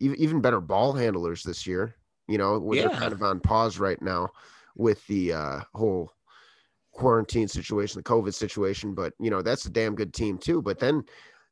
[0.00, 1.94] even even better ball handlers this year.
[2.26, 2.88] You know, yeah.
[2.88, 4.30] they're kind of on pause right now
[4.76, 6.10] with the uh, whole
[6.92, 8.94] quarantine situation, the COVID situation.
[8.94, 10.62] But you know, that's a damn good team too.
[10.62, 11.04] But then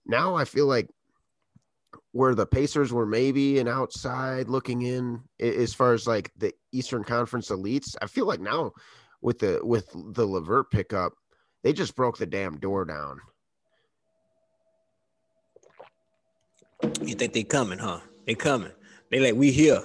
[0.07, 0.88] now I feel like
[2.12, 7.05] where the Pacers were maybe an outside looking in as far as like the Eastern
[7.05, 7.96] Conference elites.
[8.01, 8.72] I feel like now
[9.22, 11.14] with the with the LeVert pickup,
[11.64, 13.20] they just broke the damn door down.
[17.01, 18.01] You think they coming, huh?
[18.27, 18.72] They coming.
[19.11, 19.83] They like we here.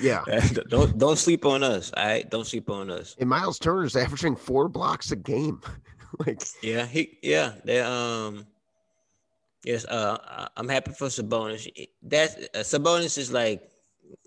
[0.00, 0.24] Yeah.
[0.68, 1.92] don't don't sleep on us.
[1.96, 2.28] All right.
[2.28, 3.16] Don't sleep on us.
[3.18, 5.60] And Miles Turner's averaging four blocks a game.
[6.26, 7.52] like yeah, he yeah.
[7.64, 8.46] They um
[9.64, 11.68] Yes, uh, I'm happy for Sabonis.
[12.02, 13.70] That's uh, Sabonis is like,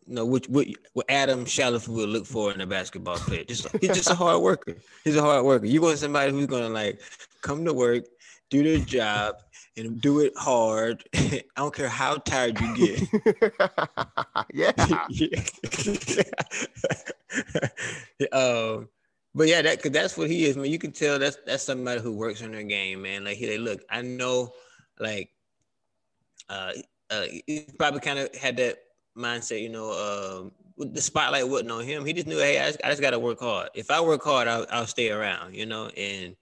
[0.08, 3.44] you know, what what, what Adam Shaliff would look for in a basketball player.
[3.44, 4.76] Just he's just a hard worker.
[5.04, 5.66] He's a hard worker.
[5.66, 7.02] You want somebody who's gonna like
[7.42, 8.06] come to work,
[8.50, 9.36] do their job,
[9.78, 11.04] and do it hard.
[11.16, 13.04] I don't care how tired you get.
[14.54, 14.72] yeah.
[15.10, 16.24] yeah.
[18.32, 18.88] um,
[19.34, 20.68] but yeah, that cause that's what he is, man.
[20.68, 23.26] You can tell that's that's somebody who works on their game, man.
[23.26, 24.54] Like he, they look, I know,
[25.00, 25.30] like,
[26.50, 26.74] uh,
[27.10, 28.78] uh, he probably kind of had that
[29.18, 32.06] mindset, you know, um, the spotlight wasn't on him.
[32.06, 33.70] He just knew, hey, I just, just got to work hard.
[33.74, 35.88] If I work hard, I'll, I'll stay around, you know.
[35.88, 36.36] And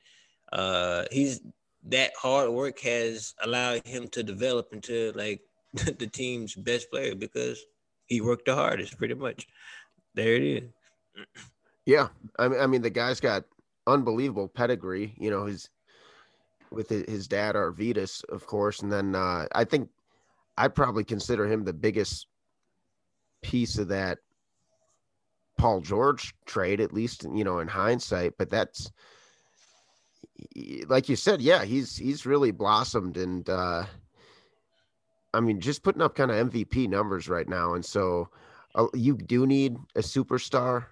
[0.51, 1.41] uh, he's
[1.89, 5.41] that hard work has allowed him to develop into like
[5.73, 7.63] the team's best player because
[8.05, 9.47] he worked the hardest, pretty much.
[10.15, 10.63] There it is.
[11.85, 12.07] Yeah,
[12.39, 13.43] I mean, I mean, the guy's got
[13.87, 15.13] unbelievable pedigree.
[15.17, 15.69] You know, his
[16.73, 19.89] with his dad Arvydas, of course, and then uh, I think
[20.57, 22.27] I'd probably consider him the biggest
[23.41, 24.19] piece of that
[25.57, 28.33] Paul George trade, at least you know in hindsight.
[28.37, 28.91] But that's
[30.87, 33.85] like you said, yeah, he's he's really blossomed, and uh,
[35.33, 38.29] I mean, just putting up kind of MVP numbers right now, and so
[38.75, 40.85] uh, you do need a superstar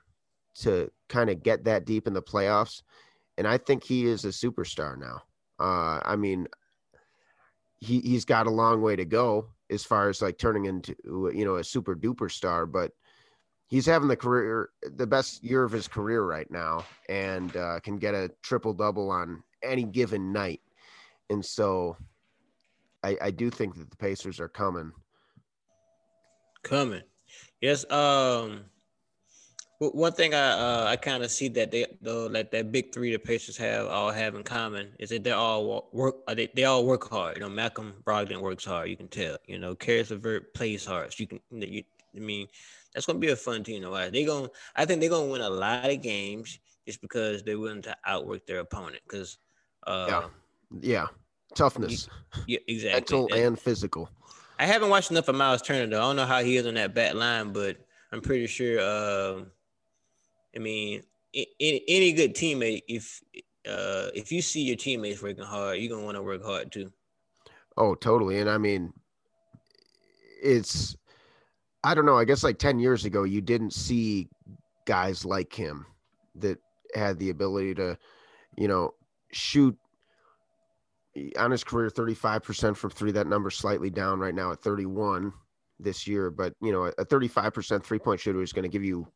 [0.60, 2.84] to kind of get that deep in the playoffs,
[3.38, 5.22] and I think he is a superstar now.
[5.62, 6.48] Uh, I mean,
[7.80, 10.96] he he's got a long way to go as far as like turning into
[11.34, 12.92] you know a super duper star, but
[13.68, 17.98] he's having the career the best year of his career right now and uh, can
[17.98, 20.62] get a triple double on any given night.
[21.30, 21.96] And so
[23.04, 24.92] I, I do think that the pacers are coming.
[26.64, 27.04] Coming.
[27.62, 28.66] Yes um
[29.90, 33.12] one thing I uh, I kind of see that they though like that big three
[33.12, 36.66] the Pacers have all have in common is that they all work uh, they, they
[36.66, 37.38] all work hard.
[37.38, 38.90] You know, Malcolm Brogdon works hard.
[38.90, 39.38] You can tell.
[39.48, 41.12] You know, Caris LeVert plays hard.
[41.12, 41.84] So you can you,
[42.16, 42.48] I mean
[42.94, 44.12] that's gonna be a fun team to watch.
[44.12, 47.82] They going I think they're gonna win a lot of games just because they're willing
[47.82, 49.02] to outwork their opponent.
[49.08, 49.40] Because
[49.88, 50.28] uh, yeah,
[50.80, 51.08] yeah,
[51.56, 52.08] toughness.
[52.46, 53.18] yeah, exactly.
[53.18, 54.12] Mental that, and physical.
[54.60, 55.98] I haven't watched enough of Miles Turner though.
[55.98, 57.78] I don't know how he is on that back line, but
[58.12, 58.80] I'm pretty sure.
[58.80, 59.46] Uh,
[60.56, 63.22] I mean, any, any good teammate, if
[63.68, 66.92] uh, if you see your teammates working hard, you're gonna want to work hard too.
[67.78, 68.40] Oh, totally.
[68.40, 68.94] And I mean,
[70.42, 70.96] it's
[71.84, 72.18] I don't know.
[72.18, 74.30] I guess like 10 years ago, you didn't see
[74.86, 75.86] guys like him
[76.36, 76.60] that
[76.94, 77.98] had the ability to,
[78.58, 78.94] you know,
[79.32, 79.76] shoot
[81.40, 83.12] on his career 35% from three.
[83.12, 85.34] That number slightly down right now at 31
[85.80, 86.30] this year.
[86.30, 89.08] But, you know, a 35% three point shooter is going to give you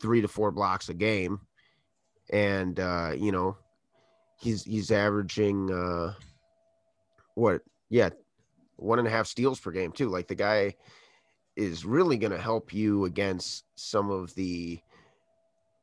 [0.00, 1.40] three to four blocks a game.
[2.32, 3.56] And, uh, you know,
[4.38, 6.14] he's, he's averaging, uh,
[7.34, 7.62] what?
[7.88, 8.10] Yeah.
[8.76, 10.08] One and a half steals per game, too.
[10.08, 10.74] Like the guy,
[11.56, 14.80] is really going to help you against some of the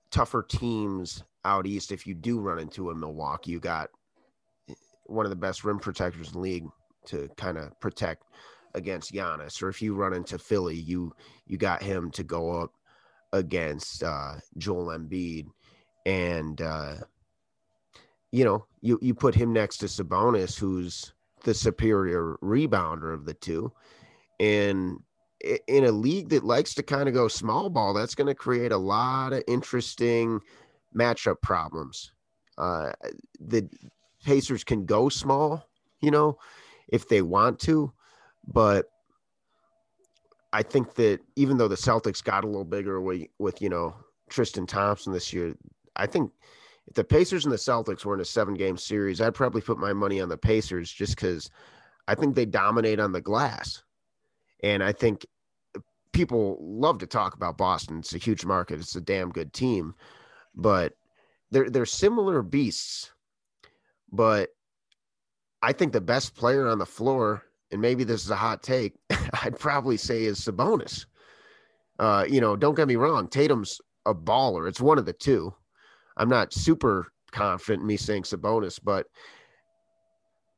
[0.09, 1.91] tougher teams out east.
[1.91, 3.89] If you do run into a Milwaukee, you got
[5.05, 6.65] one of the best rim protectors in the league
[7.05, 8.23] to kind of protect
[8.73, 9.61] against Giannis.
[9.61, 11.13] Or if you run into Philly, you
[11.45, 12.73] you got him to go up
[13.33, 15.47] against uh, Joel Embiid,
[16.05, 16.95] and uh,
[18.31, 21.13] you know you you put him next to Sabonis, who's
[21.43, 23.71] the superior rebounder of the two,
[24.39, 24.99] and
[25.67, 28.71] in a league that likes to kind of go small ball, that's going to create
[28.71, 30.41] a lot of interesting
[30.95, 32.11] matchup problems.
[32.57, 32.91] Uh,
[33.39, 33.69] the
[34.25, 35.69] Pacers can go small,
[36.01, 36.37] you know,
[36.87, 37.91] if they want to,
[38.47, 38.87] but
[40.53, 43.95] I think that even though the Celtics got a little bigger with, with you know
[44.29, 45.55] Tristan Thompson this year,
[45.95, 46.31] I think
[46.87, 49.77] if the Pacers and the Celtics were in a seven game series, I'd probably put
[49.77, 51.49] my money on the Pacers just because
[52.07, 53.83] I think they dominate on the glass.
[54.63, 55.25] And I think
[56.13, 57.99] people love to talk about Boston.
[57.99, 58.79] It's a huge market.
[58.79, 59.93] It's a damn good team,
[60.55, 60.93] but
[61.51, 63.11] they're they're similar beasts.
[64.11, 64.49] But
[65.61, 68.95] I think the best player on the floor, and maybe this is a hot take,
[69.43, 71.05] I'd probably say is Sabonis.
[71.99, 74.67] Uh, you know, don't get me wrong, Tatum's a baller.
[74.67, 75.53] It's one of the two.
[76.15, 79.07] I'm not super confident in me saying Sabonis, but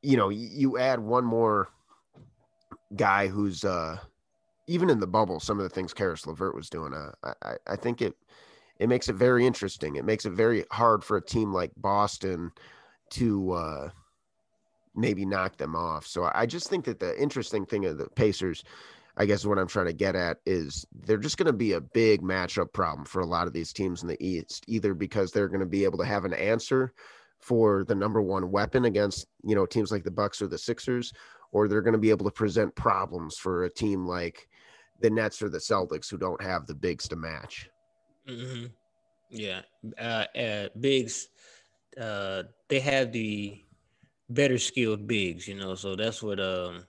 [0.02, 1.70] you know, you add one more
[2.96, 3.98] guy who's uh
[4.68, 7.76] even in the bubble, some of the things Caris LeVert was doing, uh, I, I
[7.76, 8.16] think it
[8.78, 9.96] it makes it very interesting.
[9.98, 12.52] It makes it very hard for a team like Boston
[13.12, 13.90] to uh,
[14.96, 16.06] maybe knock them off.
[16.06, 18.64] So I just think that the interesting thing of the Pacers,
[19.18, 21.82] I guess what I'm trying to get at is they're just going to be a
[21.82, 25.50] big matchup problem for a lot of these teams in the East, either because they're
[25.50, 26.94] going to be able to have an answer
[27.40, 31.14] for the number one weapon against you know teams like the Bucks or the Sixers,
[31.52, 34.48] or they're going to be able to present problems for a team like
[35.02, 37.70] the Nets or the Celtics who don't have the bigs to match.
[38.28, 38.66] Mm-hmm.
[39.30, 39.62] Yeah,
[39.98, 41.30] uh, uh, bigs.
[42.00, 43.64] Uh, they have the
[44.30, 45.76] better skilled bigs, you know.
[45.76, 46.40] So that's what.
[46.40, 46.86] Um,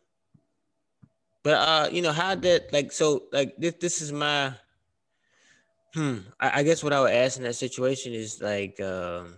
[1.43, 3.75] but uh, you know how that like so like this.
[3.81, 4.53] This is my.
[5.95, 6.19] Hmm.
[6.39, 9.35] I, I guess what I would ask in that situation is like, um,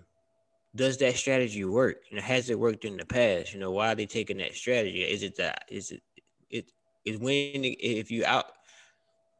[0.77, 2.03] does that strategy work?
[2.11, 3.55] You know, has it worked in the past?
[3.55, 5.03] You know, why are they taking that strategy?
[5.03, 5.65] Is it that?
[5.69, 6.03] Is it?
[6.51, 6.71] It
[7.05, 8.47] is when if you out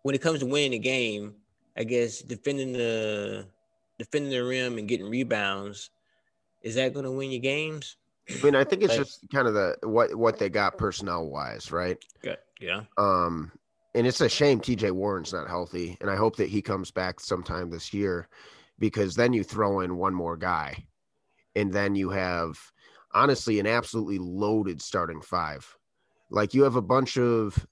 [0.03, 1.35] when it comes to winning the game,
[1.77, 3.47] I guess defending the
[3.99, 5.91] defending the rim and getting rebounds,
[6.63, 7.97] is that going to win your games?
[8.41, 11.73] I mean, I think it's just kind of the what what they got personnel wise,
[11.73, 12.03] right?
[12.23, 12.37] Yeah.
[12.61, 12.83] Yeah.
[12.97, 13.53] Um,
[13.95, 17.21] and it's a shame TJ Warren's not healthy, and I hope that he comes back
[17.21, 18.29] sometime this year,
[18.79, 20.87] because then you throw in one more guy,
[21.55, 22.59] and then you have
[23.13, 25.77] honestly an absolutely loaded starting five.
[26.31, 27.67] Like you have a bunch of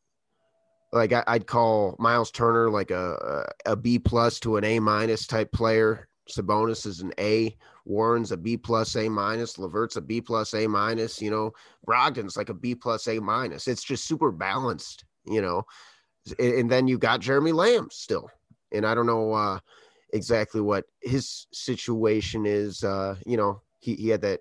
[0.93, 5.27] like I, would call Miles Turner like a a B plus to an A minus
[5.27, 6.09] type player.
[6.29, 7.57] Sabonis is an A.
[7.91, 9.59] Warren's a B plus A minus.
[9.59, 11.21] LeVert's a B plus A minus.
[11.21, 11.53] You know,
[11.87, 13.69] Brogdon's like a B plus A minus.
[13.69, 15.05] It's just super balanced.
[15.27, 15.63] You know,
[16.39, 18.31] and then you got Jeremy Lamb still,
[18.73, 19.59] and I don't know uh,
[20.13, 22.83] exactly what his situation is.
[22.83, 24.41] Uh, you know, he he had that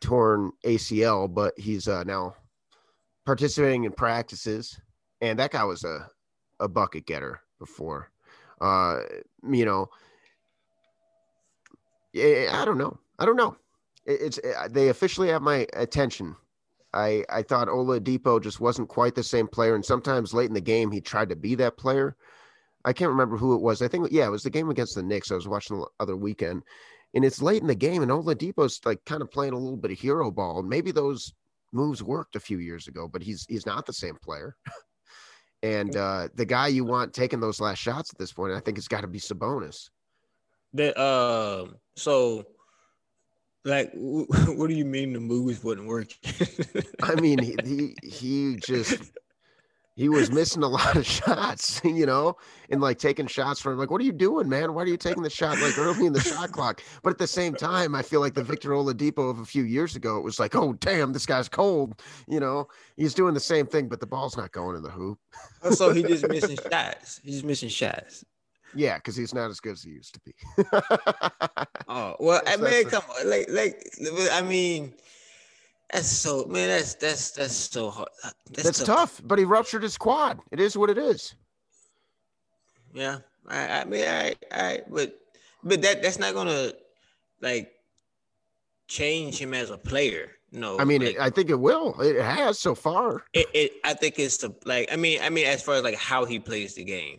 [0.00, 2.34] torn ACL, but he's uh, now
[3.24, 4.78] participating in practices
[5.24, 6.08] and that guy was a
[6.60, 8.10] a bucket getter before.
[8.60, 9.00] Uh,
[9.50, 9.88] you know,
[12.14, 12.98] I don't know.
[13.18, 13.56] I don't know.
[14.06, 16.36] It's uh, they officially have my attention.
[16.92, 20.60] I I thought Oladipo just wasn't quite the same player, and sometimes late in the
[20.60, 22.16] game he tried to be that player.
[22.84, 23.80] I can't remember who it was.
[23.80, 25.32] I think yeah, it was the game against the Knicks.
[25.32, 26.62] I was watching the other weekend,
[27.14, 29.90] and it's late in the game, and Oladipo's like kind of playing a little bit
[29.92, 30.62] of hero ball.
[30.62, 31.32] Maybe those
[31.72, 34.56] moves worked a few years ago, but he's he's not the same player.
[35.64, 38.76] And uh, the guy you want taking those last shots at this point, I think,
[38.76, 39.88] has got to be Sabonis.
[40.74, 41.66] That uh,
[41.96, 42.44] so
[43.64, 46.08] like, what do you mean the moves wouldn't work?
[47.02, 49.12] I mean, he, he he just
[49.96, 52.36] he was missing a lot of shots, you know,
[52.68, 54.74] and like taking shots from like, what are you doing, man?
[54.74, 56.82] Why are you taking the shot like early in the shot clock?
[57.02, 59.96] But at the same time, I feel like the Victor Oladipo of a few years
[59.96, 62.68] ago, it was like, oh damn, this guy's cold, you know.
[62.96, 65.18] He's doing the same thing, but the ball's not going in the hoop.
[65.62, 67.20] Oh, so he just missing shots.
[67.22, 68.24] He's missing shots.
[68.74, 70.34] Yeah, because he's not as good as he used to be.
[71.88, 73.86] oh well, I mean, come on, like, like,
[74.32, 74.94] I mean
[75.94, 76.68] that's so man.
[76.68, 78.08] That's that's that's so hard.
[78.24, 79.20] Uh, that's, that's tough.
[79.24, 80.40] But he ruptured his quad.
[80.50, 81.34] It is what it is.
[82.92, 83.18] Yeah,
[83.48, 85.18] I, I mean, I, I, but,
[85.62, 86.72] but that that's not gonna
[87.40, 87.72] like
[88.88, 90.32] change him as a player.
[90.50, 92.00] No, I mean, like, it, I think it will.
[92.00, 93.24] It has so far.
[93.32, 94.92] It, it, I think it's the like.
[94.92, 97.18] I mean, I mean, as far as like how he plays the game.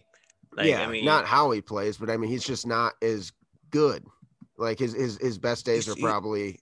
[0.56, 3.32] Like, yeah, I mean, not how he plays, but I mean, he's just not as
[3.72, 4.06] good.
[4.58, 6.60] Like his his his best days are probably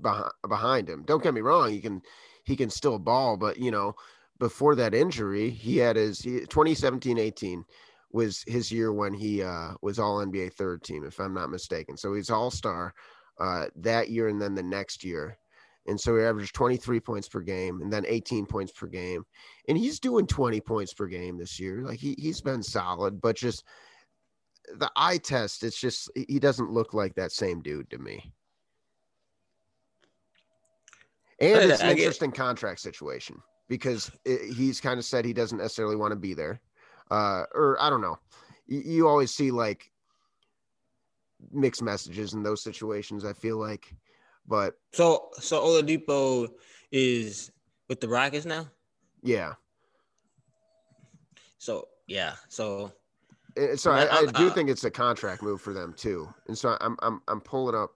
[0.00, 1.04] behind, behind him.
[1.04, 2.02] Don't get me wrong, he can
[2.44, 3.94] he can still ball, but you know,
[4.38, 7.62] before that injury, he had his 2017-18
[8.10, 11.96] was his year when he uh, was all NBA third team, if I'm not mistaken.
[11.96, 12.94] So he's all star
[13.38, 15.38] uh, that year and then the next year.
[15.88, 19.24] And so he averaged 23 points per game and then 18 points per game.
[19.68, 21.82] And he's doing 20 points per game this year.
[21.82, 23.64] Like he, he's been solid, but just
[24.76, 28.32] the eye test, it's just, he doesn't look like that same dude to me.
[31.40, 35.96] And it's an interesting contract situation because it, he's kind of said he doesn't necessarily
[35.96, 36.60] want to be there.
[37.10, 38.18] Uh, or I don't know.
[38.66, 39.90] You, you, always see like
[41.52, 43.24] mixed messages in those situations.
[43.24, 43.94] I feel like,
[44.48, 46.48] but so so Oladipo
[46.90, 47.52] is
[47.88, 48.66] with the Rockets now.
[49.22, 49.54] Yeah.
[51.58, 52.92] So yeah, so.
[53.76, 56.76] so I, I, do uh, think it's a contract move for them too, and so
[56.80, 57.90] I'm I'm I'm pulling up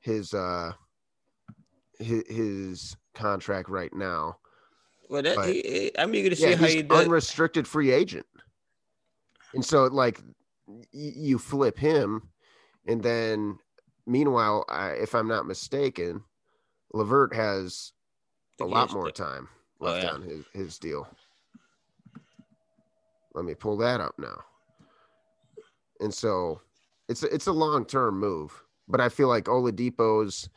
[0.00, 0.72] his uh
[1.98, 4.38] his, his contract right now.
[5.08, 7.04] Well, that, but, he, I'm eager to see yeah, how he does.
[7.04, 8.26] Unrestricted free agent,
[9.52, 10.20] and so like
[10.90, 12.30] you flip him,
[12.86, 13.58] and then
[14.06, 16.22] meanwhile, I, if I'm not mistaken,
[16.92, 17.92] LeVert has
[18.60, 19.48] a lot more time
[19.80, 20.14] oh, left oh, yeah.
[20.14, 21.08] on his, his deal.
[23.34, 24.42] Let me pull that up now.
[26.00, 26.60] And so
[27.08, 30.48] it's a, it's a long term move, but I feel like Oladipo's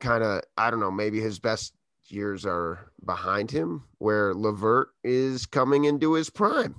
[0.00, 1.74] kind of I don't know, maybe his best
[2.06, 6.74] years are behind him, where LeVert is coming into his prime.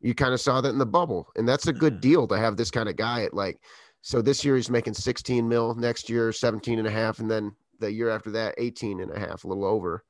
[0.00, 2.56] You kind of saw that in the bubble, and that's a good deal to have
[2.56, 3.60] this kind of guy at like.
[4.02, 7.52] So this year he's making 16 mil, next year 17 and a half, and then
[7.80, 10.04] the year after that 18 and a half, a little over.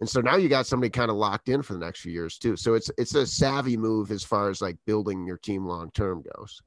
[0.00, 2.38] And so now you got somebody kind of locked in for the next few years
[2.38, 2.56] too.
[2.56, 6.22] So it's it's a savvy move as far as like building your team long term
[6.36, 6.60] goes.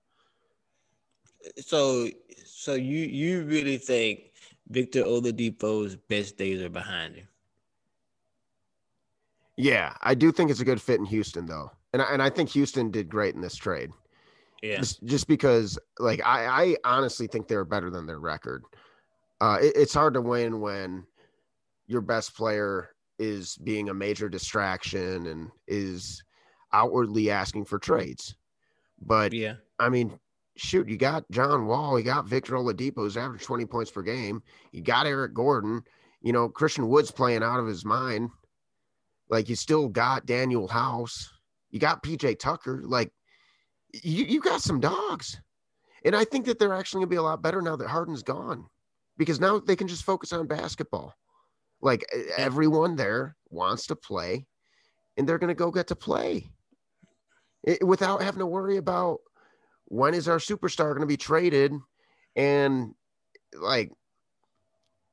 [1.58, 2.10] So
[2.46, 4.32] so you you really think
[4.68, 7.28] Victor Oladipo's best days are behind him?
[9.58, 11.72] Yeah, I do think it's a good fit in Houston though.
[11.94, 13.92] And I, and I think Houston did great in this trade.
[14.62, 14.78] Yeah.
[14.78, 18.64] Just, just because like I I honestly think they're better than their record.
[19.42, 21.06] Uh it, it's hard to win when
[21.88, 26.24] your best player is being a major distraction and is
[26.74, 28.36] outwardly asking for trades.
[29.02, 29.56] But Yeah.
[29.80, 30.20] I mean,
[30.56, 34.44] shoot, you got John Wall, you got Victor Oladipo, who's averaged 20 points per game.
[34.72, 35.84] You got Eric Gordon,
[36.22, 38.30] you know, Christian Wood's playing out of his mind.
[39.30, 41.30] Like you still got Danuel House,
[41.72, 42.82] you got PJ Tucker.
[42.84, 43.12] Like
[43.94, 45.40] you, you got some dogs.
[46.06, 48.66] And I think that they're actually gonna be a lot better now that Harden's gone.
[49.18, 51.14] Because now they can just focus on basketball.
[51.82, 52.06] Like
[52.38, 54.46] everyone there wants to play,
[55.18, 56.50] and they're gonna go get to play.
[57.64, 59.20] It- without having to worry about
[59.86, 61.74] when is our superstar going to be traded
[62.36, 62.94] and
[63.54, 63.92] like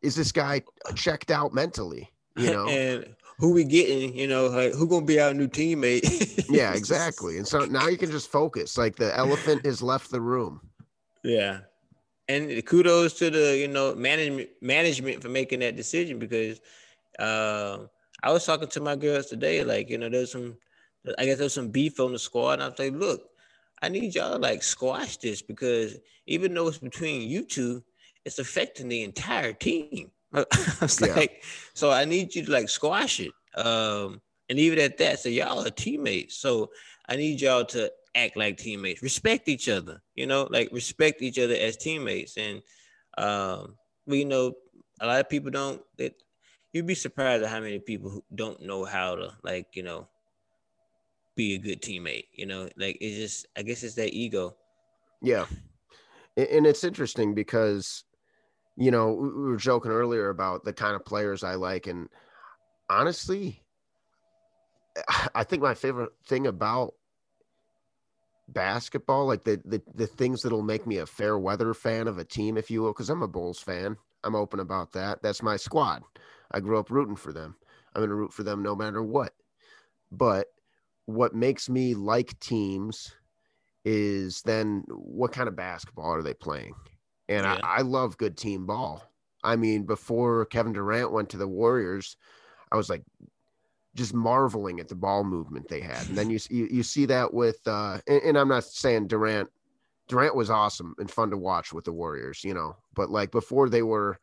[0.03, 0.63] is this guy
[0.95, 4.17] checked out mentally you know and who we getting?
[4.17, 6.45] You know, like who gonna be our new teammate?
[6.49, 10.21] yeah exactly and so now you can just focus like the elephant has left the
[10.21, 10.61] room
[11.23, 11.61] Yeah.
[12.29, 16.61] And kudos to the, you know, management management for making that decision because
[17.19, 17.79] uh,
[18.23, 20.57] I was talking to my girls today, like, you know, there's some
[21.19, 22.55] I guess there's some beef on the squad.
[22.55, 23.23] And I was like, look,
[23.83, 27.83] I need y'all to like squash this because even though it's between you two,
[28.25, 30.11] it's affecting the entire team.
[30.33, 30.45] I
[30.81, 31.15] was Yeah.
[31.17, 33.33] like, so I need you to like squash it.
[33.57, 35.21] Um, and even at that.
[35.21, 36.37] So y'all are teammates.
[36.37, 36.71] So
[37.09, 41.39] I need y'all to act like teammates, respect each other, you know, like respect each
[41.39, 42.37] other as teammates.
[42.37, 42.63] And
[43.19, 44.55] um, we know
[45.01, 46.23] a lot of people don't it
[46.73, 50.09] you'd be surprised at how many people who don't know how to like, you know,
[51.35, 54.57] be a good teammate, you know, like it's just I guess it's that ego.
[55.23, 55.47] yeah
[56.37, 58.05] and it's interesting because
[58.77, 62.09] you know we we were joking earlier about the kind of players i like and
[62.91, 63.63] honestly
[65.35, 66.95] i think my favorite thing about
[68.49, 72.25] basketball like the the, the things that'll make me a fair weather fan of a
[72.25, 73.97] team if you will because i'm a bulls fan.
[74.27, 75.23] I'm open about that.
[75.23, 76.03] That's my squad.
[76.51, 77.57] I grew up rooting for them.
[77.95, 79.33] I'm going to root for them no matter what.
[80.11, 80.49] But
[81.07, 83.15] what makes me like teams
[83.85, 86.75] is then what kind of basketball are they playing
[87.29, 87.61] and Yeah.
[87.63, 89.03] I, I love good team ball
[89.45, 92.17] i mean before kevin durant went to the warriors
[92.73, 93.03] i was like
[93.97, 96.07] just marveling at the ball movement they had.
[96.09, 99.49] And then you you, you see that with uh and, and I'm not saying Durant
[100.09, 103.69] Durant was awesome and fun to watch with the Warriors, you know, but like before
[103.69, 104.21] they were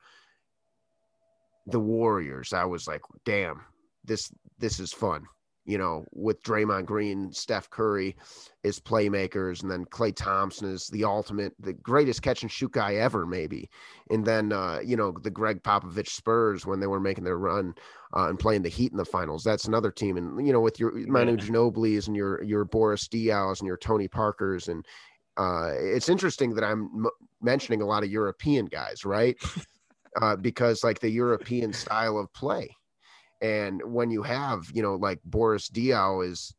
[1.68, 3.62] the Warriors, I was like, damn,
[4.06, 5.26] this this is fun.
[5.66, 8.18] You know, with Draymond Green, Steph Curry
[8.64, 12.96] is playmakers, and then Klay Thompson is the ultimate, the greatest catch and shoot guy
[12.96, 13.70] ever, maybe.
[14.10, 17.74] And then uh, you know, the Gregg Popovich Spurs when they were making their run
[18.16, 19.44] uh, and playing the Heat in the finals.
[19.44, 20.18] That's another team.
[20.18, 21.38] And you know, with your Manu.
[21.38, 24.86] Ginobili's and your your Boris Diaw's and your Tony Parkers, and
[25.38, 27.10] uh, it's interesting that I'm m-
[27.42, 29.36] mentioning a lot of European guys, right?
[30.22, 32.76] uh, because like the European style of play,
[33.44, 36.56] and when you have you know like Boris Diaw is,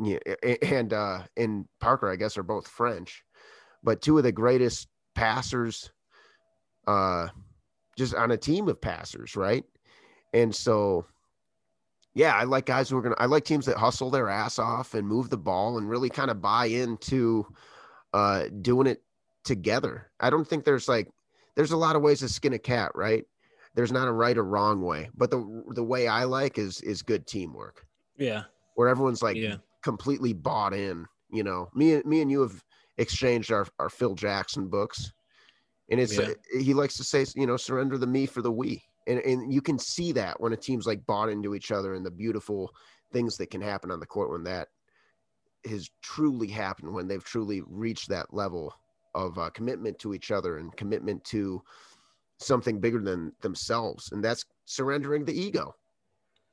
[0.00, 0.18] yeah,
[0.62, 3.24] and uh, and Parker, I guess, are both French,
[3.82, 5.90] but two of the greatest passers,
[6.86, 7.28] uh,
[7.96, 9.64] just on a team of passers, right?
[10.34, 11.06] And so,
[12.14, 13.16] yeah, I like guys who are gonna.
[13.18, 16.30] I like teams that hustle their ass off and move the ball and really kind
[16.30, 17.46] of buy into
[18.12, 19.02] uh, doing it
[19.44, 20.10] together.
[20.20, 21.08] I don't think there's like
[21.56, 23.24] there's a lot of ways to skin a cat, right?
[23.74, 27.02] There's not a right or wrong way, but the the way I like is is
[27.02, 28.44] good teamwork Yeah.
[28.74, 29.58] where everyone's like Yeah.
[29.82, 31.06] completely bought in.
[31.30, 32.62] You know, me and me and you have
[32.98, 35.12] exchanged our our Phil Jackson books,
[35.90, 36.34] and it's Yeah.
[36.60, 39.62] he likes to say, you know, surrender the me for the we, and and you
[39.62, 42.70] can see that when a team's like bought into each other and the beautiful
[43.12, 44.68] things that can happen on the court when that
[45.64, 48.74] has truly happened when they've truly reached that level
[49.14, 51.62] of uh, commitment to each other and commitment to
[52.42, 55.74] something bigger than themselves and that's surrendering the ego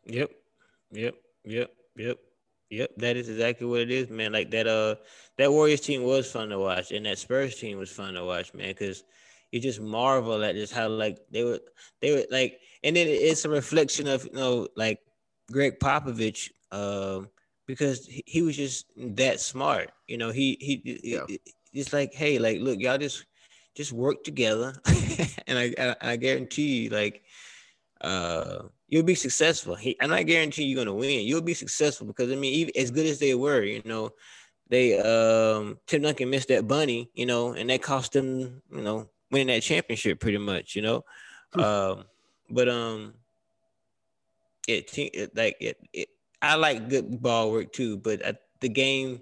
[0.06, 0.32] Yep.
[0.92, 1.16] Yep.
[1.46, 1.72] Yep.
[1.98, 2.18] Yep.
[2.70, 2.92] Yep.
[2.98, 4.32] That is exactly what it is, man.
[4.32, 4.96] Like that uh
[5.38, 8.54] that Warriors team was fun to watch and that Spurs team was fun to watch,
[8.54, 9.04] man, because
[9.52, 11.60] you just marvel at just how like they were
[12.02, 15.00] they were like and then it's a reflection of you know like
[15.52, 17.30] Gregg Popovich um
[17.68, 19.92] because he, he was just that smart.
[20.08, 21.38] You know, he he, he Yeah.
[21.74, 23.26] it's like, hey, like look, y'all just
[23.76, 24.74] just work together
[25.48, 27.24] and I, I I guarantee you like
[28.02, 29.76] uh, you'll be successful.
[29.76, 31.26] He, and I'm not guaranteeing you're gonna win.
[31.26, 34.12] You'll be successful because I mean, even as good as they were, you know,
[34.70, 39.10] they um Tim Duncan missed that bunny, you know, and that cost them, you know,
[39.32, 41.04] winning that championship pretty much, you know.
[41.54, 42.06] Um,
[42.50, 43.16] but um,
[44.68, 46.10] it, it like it, it,
[46.42, 49.22] I like good ball work too, but I, the game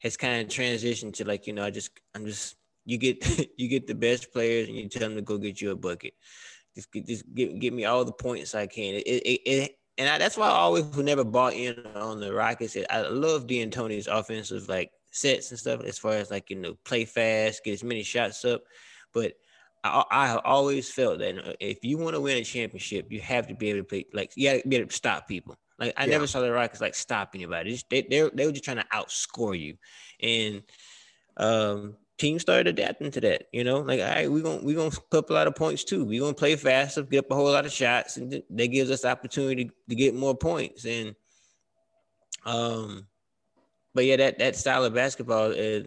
[0.00, 3.68] has kind of transitioned to like you know I just I'm just you get you
[3.68, 6.14] get the best players and you tell them to go get you a bucket.
[6.74, 8.94] Just just give, give me all the points I can.
[8.94, 12.32] It, it, it and I, that's why I always who never bought in on the
[12.32, 12.76] Rockets.
[12.88, 17.04] I love D'Antoni's offensive like sets and stuff as far as like you know play
[17.04, 18.62] fast, get as many shots up.
[19.12, 19.34] But
[19.82, 23.54] I, I always felt that if you want to win a championship, you have to
[23.54, 25.56] be able to play like you got to be able to stop people.
[25.78, 26.10] Like I yeah.
[26.10, 27.80] never saw the Rockets like stop anybody.
[27.90, 29.76] They they they were just trying to outscore you,
[30.20, 30.62] and
[31.38, 33.48] um teams started adapting to that.
[33.52, 35.84] You know, like all right, we're gonna we're gonna put up a lot of points
[35.84, 36.04] too.
[36.04, 39.04] We're gonna play faster, get up a whole lot of shots, and that gives us
[39.04, 40.84] opportunity to, to get more points.
[40.84, 41.14] And
[42.44, 43.06] um,
[43.94, 45.86] but yeah, that that style of basketball is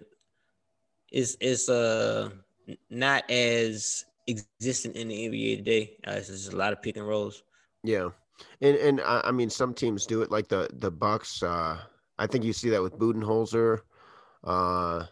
[1.11, 2.30] is is uh
[2.89, 5.97] not as existent in the NBA today.
[6.05, 7.43] Uh, there's a lot of pick and rolls.
[7.84, 8.09] Yeah,
[8.61, 11.41] and and I mean some teams do it like the the Bucks.
[11.41, 11.80] Uh,
[12.17, 13.80] I think you see that with Budenholzer.
[14.43, 15.05] Uh,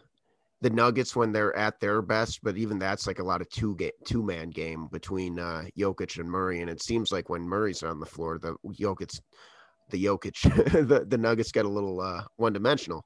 [0.60, 3.76] the Nuggets when they're at their best, but even that's like a lot of two
[3.76, 7.82] game, two man game between uh, Jokic and Murray, and it seems like when Murray's
[7.82, 9.20] on the floor, the Jokic,
[9.90, 10.42] the Jokic,
[10.88, 13.04] the the Nuggets get a little uh, one dimensional.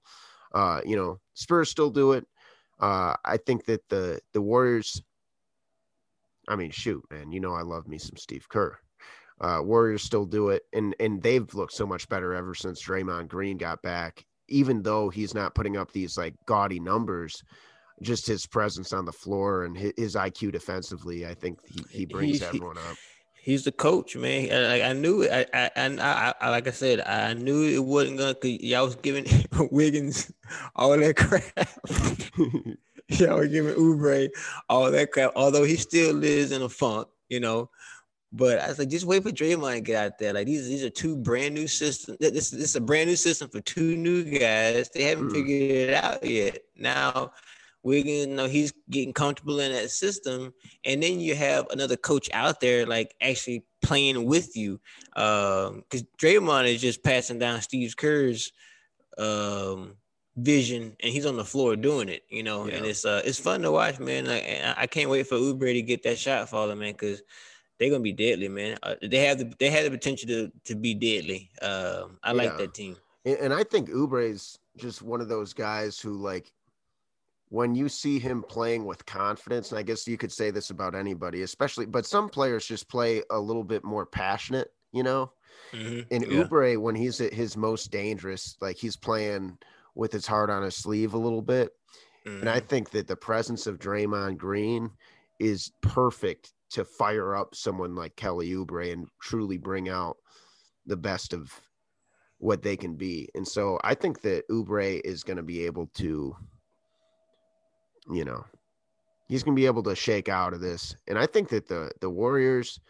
[0.55, 2.27] Uh, you know, Spurs still do it.
[2.81, 5.03] Uh, I think that the the Warriors.
[6.49, 8.77] I mean, shoot, man, you know I love me some Steve Kerr.
[9.41, 13.29] Uh, Warriors still do it, and and they've looked so much better ever since Draymond
[13.29, 17.43] Green got back even though he's not putting up these like gaudy numbers,
[18.03, 22.07] just his presence on the floor and his, his IQ defensively, I think he, he
[22.07, 22.97] brings he, everyone up.
[23.43, 24.53] He's the coach, man.
[24.53, 25.51] I, I knew it.
[25.53, 28.35] I, I, I, I, like I said, I knew it wasn't gonna.
[28.35, 29.27] Cause y'all was giving
[29.73, 30.33] Wiggins
[30.77, 31.69] all that crap.
[33.09, 34.29] y'all were giving Oubre
[34.69, 35.33] all that crap.
[35.35, 37.69] Although he still lives in a funk, you know.
[38.33, 40.33] But I was like, just wait for Draymond to get out there.
[40.33, 42.17] Like these, these are two brand new systems.
[42.19, 44.89] This, this is a brand new system for two new guys.
[44.89, 45.33] They haven't mm.
[45.33, 46.59] figured it out yet.
[46.77, 47.33] Now
[47.83, 50.55] we're gonna you know he's getting comfortable in that system,
[50.85, 54.81] and then you have another coach out there like actually playing with you.
[55.15, 58.53] Um, because Draymond is just passing down Steve Kerr's
[59.19, 59.97] um
[60.37, 62.77] vision and he's on the floor doing it, you know, yeah.
[62.77, 64.27] and it's uh it's fun to watch, man.
[64.27, 64.45] Like,
[64.77, 67.23] I can't wait for Oubre to get that shot falling, man, because
[67.83, 68.79] they're gonna be deadly, man.
[68.83, 71.51] Uh, they have the they have the potential to to be deadly.
[71.61, 72.37] Uh, I yeah.
[72.37, 72.97] like that team.
[73.25, 76.53] And I think Oubre is just one of those guys who like
[77.49, 80.95] when you see him playing with confidence, and I guess you could say this about
[80.95, 85.33] anybody, especially, but some players just play a little bit more passionate, you know.
[85.73, 86.01] Mm-hmm.
[86.15, 86.45] And yeah.
[86.45, 89.59] Oubre, when he's at his most dangerous, like he's playing
[89.95, 91.73] with his heart on his sleeve a little bit.
[92.27, 92.41] Mm-hmm.
[92.41, 92.67] And I mm-hmm.
[92.69, 94.91] think that the presence of Draymond Green
[95.41, 100.17] is perfect to fire up someone like Kelly Oubre and truly bring out
[100.87, 101.53] the best of
[102.39, 103.29] what they can be.
[103.35, 106.35] And so I think that Oubre is going to be able to,
[108.11, 108.45] you know,
[109.29, 110.97] he's going to be able to shake out of this.
[111.09, 112.81] And I think that the the Warriors,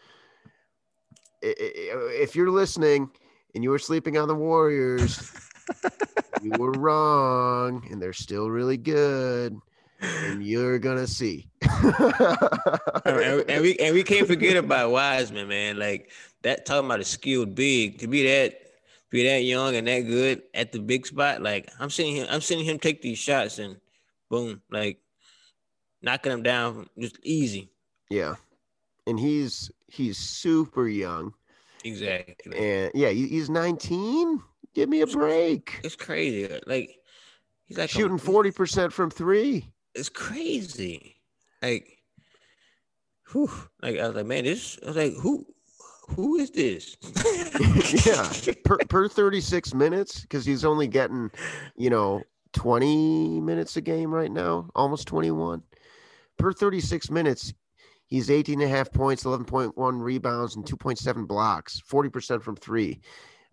[1.43, 3.11] if you're listening
[3.55, 5.33] and you were sleeping on the Warriors,
[6.43, 9.61] you were wrong, and they're still really good
[10.03, 11.49] and you're gonna see.
[11.63, 15.79] and, and, we and we can't forget about Wiseman, man.
[15.79, 16.11] Like
[16.43, 18.61] that talking about a skilled big to be that
[19.11, 21.43] be that young and that good at the big spot.
[21.43, 23.77] Like I'm seeing him, I'm seeing him take these shots and
[24.29, 24.99] boom, like
[26.03, 27.71] knocking them down just easy.
[28.11, 28.35] Yeah,
[29.07, 31.33] and he's he's super young.
[31.85, 32.57] Exactly.
[32.57, 34.41] And yeah, he's 19.
[34.75, 35.81] Give me a break.
[35.83, 36.49] It's crazy.
[36.67, 36.97] Like
[37.67, 41.17] he's like shooting 40% from three it's crazy.
[41.63, 41.99] Like,
[43.31, 43.51] whew,
[43.83, 44.79] like I was like, man, this.
[44.83, 45.47] I was like, who,
[46.09, 46.97] who is this?
[48.07, 51.31] yeah, per, per thirty six minutes because he's only getting,
[51.77, 52.23] you know,
[52.53, 55.63] twenty minutes a game right now, almost twenty one.
[56.39, 57.53] Per thirty six minutes,
[58.07, 59.73] he's 18 and a half points, 11.1
[60.03, 63.01] rebounds, and 2.7 blocks, 40% from three.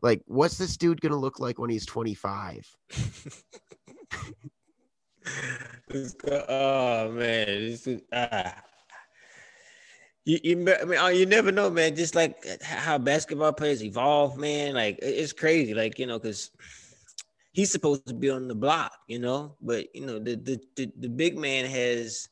[0.01, 2.75] Like, what's this dude going to look like when he's 25?
[6.39, 7.79] oh man,
[8.13, 8.55] ah.
[10.25, 11.95] You, you, I mean, oh, you never know, man.
[11.95, 14.75] Just like how basketball players evolve, man.
[14.75, 16.51] Like it's crazy, like you know, because
[17.51, 20.91] he's supposed to be on the block, you know, but you know, the the the,
[20.99, 22.29] the big man has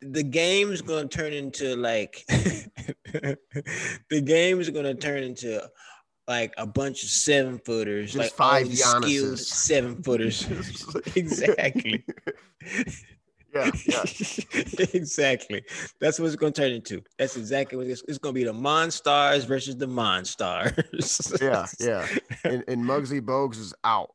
[0.00, 5.62] the game's gonna turn into like the game's gonna turn into
[6.28, 10.46] like a bunch of seven footers, Just like five skilled seven footers.
[11.16, 12.04] exactly.
[13.54, 14.04] yeah, yeah.
[14.94, 15.62] exactly.
[16.00, 17.02] That's what it's gonna turn into.
[17.18, 18.44] That's exactly what it's, it's gonna be.
[18.44, 21.40] The Monstars versus the Monstars.
[21.40, 22.06] Yeah, yeah.
[22.44, 24.14] And, and Muggsy Bogues is out.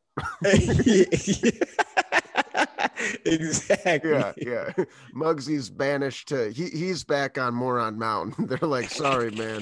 [3.26, 4.12] exactly.
[4.12, 4.72] Yeah, yeah.
[5.14, 8.48] Muggsy's banished to he, he's back on Moron Mountain.
[8.48, 9.62] They're like, sorry, man.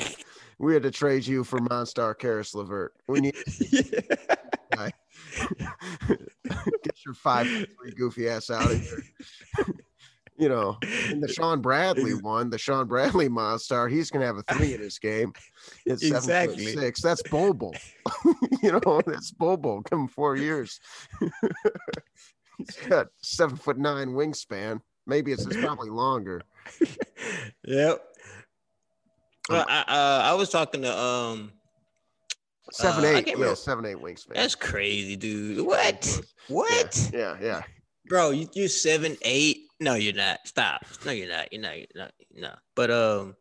[0.57, 2.93] We had to trade you for Monstar Caris LeVert.
[3.07, 3.35] We need
[4.71, 4.91] guy.
[6.07, 9.03] Get your five three goofy ass out of here.
[10.37, 14.73] you know, the Shawn Bradley one, the Shawn Bradley Monstar, he's gonna have a three
[14.73, 15.33] in his game.
[15.85, 16.65] It's Exactly.
[16.73, 17.01] foot six.
[17.01, 17.71] That's Bobo.
[18.61, 19.83] you know, that's Bobo.
[19.91, 20.79] Him four years.
[22.57, 24.79] he's got seven foot nine wingspan.
[25.07, 26.41] Maybe it's, it's probably longer.
[27.65, 28.14] Yep.
[29.49, 31.51] Well, I, uh, I was talking to um.
[32.71, 33.27] Seven Uh, I eight.
[33.27, 34.33] Yeah, remember- seven eight wingspan.
[34.33, 35.65] That's crazy, dude.
[35.65, 36.19] What?
[36.47, 37.09] What?
[37.13, 37.61] Yeah, yeah.
[38.07, 41.87] bro you, you're seven eight no you're not stop no you're not you're not you're
[41.95, 43.35] not no but um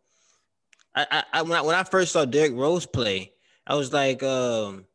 [0.95, 3.33] I, I i when i when i first saw derrick rose play
[3.67, 4.87] i was like um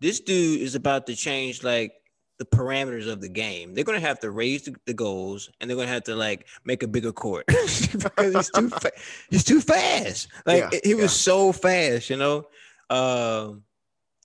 [0.00, 1.92] this dude is about to change like
[2.40, 5.76] the parameters of the game they're gonna have to raise the, the goals and they're
[5.76, 7.92] gonna have to like make a bigger court because
[8.32, 8.90] he's too fa-
[9.28, 11.08] he's too fast like Yeah, he was yeah.
[11.08, 12.46] so fast you know
[12.88, 13.62] um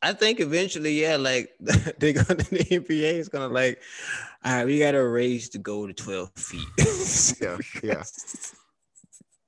[0.01, 3.81] I think eventually, yeah, like they're gonna the NBA is gonna like,
[4.43, 7.37] all right, we gotta raise to go to 12 feet.
[7.41, 8.03] Yeah, yeah.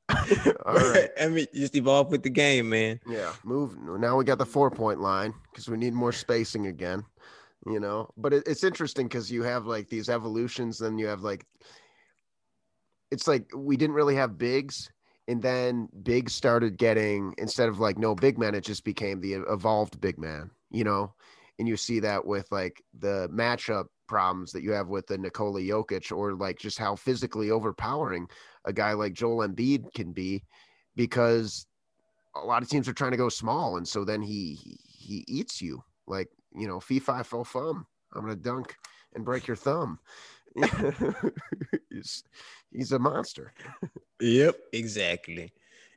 [0.66, 1.10] All right.
[1.20, 3.00] I mean, just evolve with the game, man.
[3.08, 3.78] Yeah, move.
[4.00, 7.04] Now we got the four point line because we need more spacing again,
[7.72, 8.10] you know.
[8.18, 11.46] But it, it's interesting because you have like these evolutions, then you have like,
[13.12, 14.92] it's like we didn't really have bigs,
[15.28, 19.34] and then bigs started getting instead of like no big man, it just became the
[19.34, 21.14] evolved big man, you know.
[21.60, 25.62] And you see that with like the matchup problems that you have with the Nikola
[25.62, 28.28] Jokic, or like just how physically overpowering
[28.66, 30.44] a guy like Joel Embiid can be,
[30.96, 31.66] because
[32.36, 35.26] a lot of teams are trying to go small, and so then he he, he
[35.28, 37.86] eats you like you know fee fi fo fum.
[38.14, 38.76] I'm gonna dunk
[39.14, 40.00] and break your thumb.
[41.90, 42.24] he's
[42.72, 43.54] he's a monster.
[44.20, 45.54] Yep, exactly.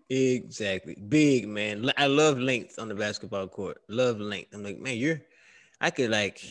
[0.08, 0.96] Exactly.
[1.08, 1.90] Big man.
[1.96, 3.78] I love length on the basketball court.
[3.88, 4.52] Love length.
[4.52, 5.20] I'm like, man, you're
[5.80, 6.42] I could like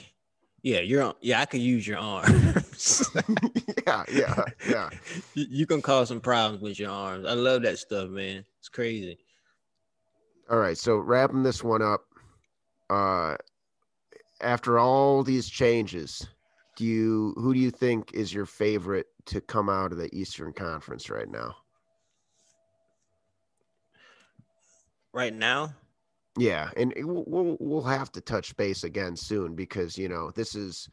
[0.62, 3.10] yeah, you're on yeah, I could use your arms.
[3.88, 4.90] yeah, yeah, yeah.
[5.34, 7.26] you, you can cause some problems with your arms.
[7.26, 8.44] I love that stuff, man.
[8.60, 9.20] It's crazy.
[10.50, 12.02] All right, so wrapping this one up.
[12.90, 13.36] Uh,
[14.42, 16.28] after all these changes,
[16.76, 20.54] do you who do you think is your favorite to come out of the Eastern
[20.54, 21.56] Conference right now?
[25.12, 25.74] Right now,
[26.38, 30.56] Yeah, and it- we'll we'll- have to touch base again soon because you know this
[30.56, 30.88] is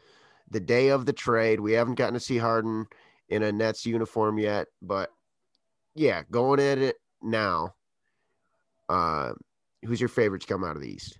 [0.50, 1.60] the day of the trade.
[1.60, 2.86] We haven't gotten to see Harden
[3.28, 5.12] in a Nets uniform yet, but
[5.94, 7.74] yeah, going at it now.
[8.88, 9.34] Uh,
[9.84, 11.18] who's your favorite to come out of the East?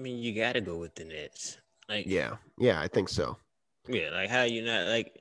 [0.00, 1.58] I mean, you got to go with the Nets.
[1.86, 3.36] Like, Yeah, yeah, I think so.
[3.86, 5.20] yeah, like how you not like,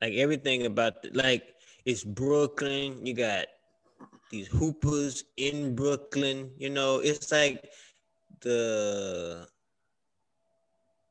[0.00, 1.54] like everything about the, like
[1.84, 3.04] it's Brooklyn.
[3.04, 3.46] You got
[4.30, 6.52] these hoopers in Brooklyn.
[6.56, 7.68] You know, it's like
[8.42, 9.48] the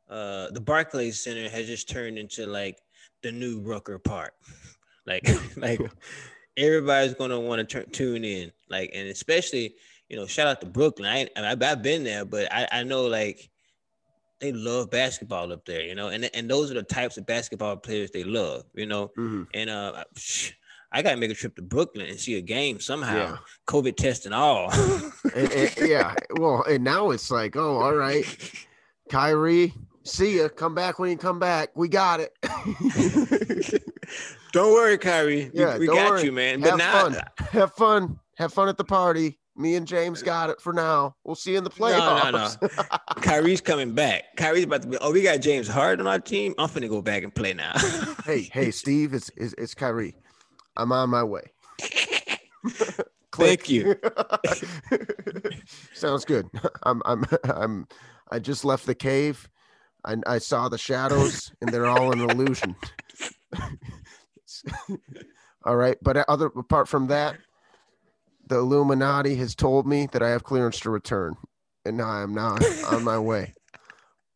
[0.10, 2.78] uh the Barclays Center has just turned into like
[3.24, 4.36] the new Rucker Park.
[5.06, 5.82] like, like
[6.58, 8.54] everybody's gonna want to tune in.
[8.70, 9.76] Like, and especially
[10.12, 11.08] you know, shout out to Brooklyn.
[11.10, 13.50] I, I I've been there, but I I know like
[14.42, 17.78] they love basketball up there, you know, and and those are the types of basketball
[17.78, 19.10] players they love, you know.
[19.18, 19.48] Mhm.
[19.54, 20.04] And uh,
[20.92, 23.38] I gotta make a trip to Brooklyn and see a game somehow, Yeah.
[23.68, 24.70] COVID test and all.
[25.34, 28.26] And- and- yeah, well, and now it's like, oh, all right,
[29.10, 30.50] Kyrie, see ya.
[30.50, 31.70] Come back when you come back.
[31.74, 32.34] We got it.
[34.52, 35.50] Don't worry, Kyrie.
[35.54, 36.24] We- Yeah, we, don't got worry.
[36.26, 36.62] you, man.
[36.62, 37.22] Have But now, fun.
[37.52, 38.20] Have fun.
[38.38, 39.40] Have fun at the party.
[39.56, 41.16] Me and James got it for now.
[41.24, 42.32] We'll see you in the playoffs.
[42.32, 42.78] no, no.
[42.82, 42.98] no.
[43.22, 44.36] Kyrie's coming back.
[44.38, 44.98] Kyrie's about to be.
[44.98, 46.56] Oh, we got James Harden on our team.
[46.58, 47.74] I'm finna go back and play now.
[48.26, 50.16] hey, hey, Steve, it's, it's it's Kyrie.
[50.78, 51.44] I'm on my way.
[53.34, 53.96] Thank you.
[55.94, 56.48] Sounds good.
[56.84, 57.88] I'm I'm I'm
[58.32, 59.50] I just left the cave.
[60.06, 62.76] I I saw the shadows and they're all an illusion.
[65.66, 67.38] all right, but other apart from that,
[68.52, 71.38] the Illuminati has told me that I have clearance to return,
[71.86, 72.58] and now I am now
[72.90, 73.54] on my way.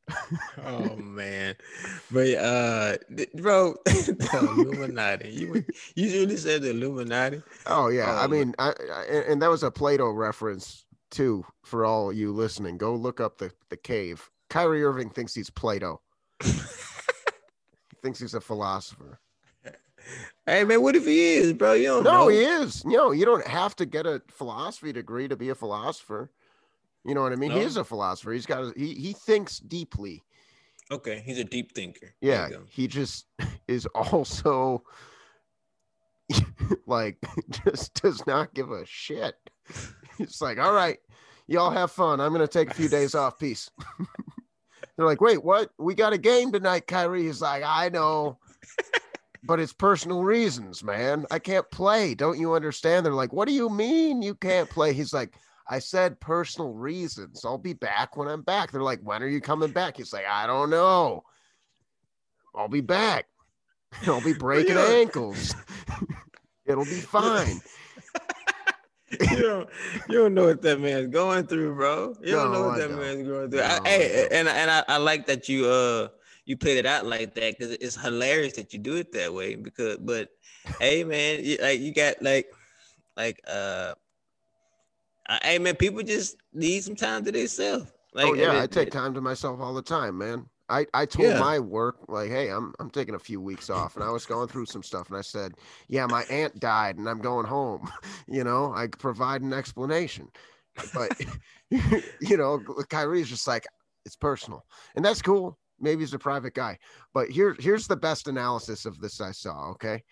[0.66, 1.54] oh man,
[2.10, 2.96] but uh,
[3.36, 5.32] bro, the Illuminati.
[5.32, 7.44] You you really said the Illuminati?
[7.66, 11.84] Oh yeah, oh, I mean, I, I, and that was a Plato reference too for
[11.84, 12.78] all you listening.
[12.78, 14.30] Go look up the the cave.
[14.50, 16.00] Kyrie Irving thinks he's Plato.
[16.42, 16.52] he
[18.02, 19.20] thinks he's a philosopher.
[20.48, 21.74] Hey man, what if he is, bro?
[21.74, 22.28] You don't no, know.
[22.28, 22.84] he is.
[22.86, 26.30] You know, you don't have to get a philosophy degree to be a philosopher.
[27.04, 27.50] You know what I mean?
[27.50, 27.58] No.
[27.58, 28.32] He is a philosopher.
[28.32, 30.24] He's got a, he he thinks deeply.
[30.92, 32.14] Okay, he's a deep thinker.
[32.22, 33.26] Yeah, he just
[33.68, 34.84] is also
[36.86, 37.18] like
[37.66, 39.36] just does not give a shit.
[40.20, 40.98] It's like, all right,
[41.48, 42.22] y'all have fun.
[42.22, 43.40] I'm gonna take a few days off.
[43.40, 43.72] Peace.
[44.96, 45.72] They're like, wait, what?
[45.78, 47.24] We got a game tonight, Kyrie.
[47.24, 48.38] He's like, I know,
[49.46, 51.26] but it's personal reasons, man.
[51.30, 52.16] I can't play.
[52.16, 53.06] Don't you understand?
[53.06, 54.94] They're like, what do you mean you can't play?
[54.94, 55.34] He's like,
[55.70, 57.46] I said personal reasons.
[57.46, 58.72] I'll be back when I'm back.
[58.72, 59.98] They're like, when are you coming back?
[59.98, 61.24] He's like, I don't know.
[62.54, 63.26] I'll be back.
[64.08, 65.54] I'll be breaking ankles.
[66.66, 67.62] It'll be fine.
[69.12, 69.70] you don't,
[70.10, 72.16] you don't know what that man's going through, bro.
[72.22, 73.60] You don't no, know what that man's going through.
[73.60, 76.08] No, I, hey, and and I, I like that you uh
[76.46, 79.56] you played it out like that because it's hilarious that you do it that way.
[79.56, 80.30] Because, but
[80.80, 82.48] hey, man, you, like you got like
[83.18, 83.94] like uh
[85.44, 87.92] hey man, people just need some time to themselves.
[88.14, 90.46] Like, oh yeah, I take time to myself all the time, man.
[90.68, 91.40] I, I told yeah.
[91.40, 94.48] my work like, hey, I'm I'm taking a few weeks off, and I was going
[94.48, 95.54] through some stuff, and I said,
[95.90, 97.90] yeah, my aunt died, and I'm going home.
[98.28, 100.30] you know, I provide an explanation,
[100.94, 101.12] but
[101.70, 103.68] you know, Kyrie's just like,
[104.06, 104.66] it's personal,
[104.96, 105.58] and that's cool.
[105.80, 106.78] Maybe he's a private guy,
[107.14, 109.72] but here here's the best analysis of this I saw.
[109.72, 110.04] Okay,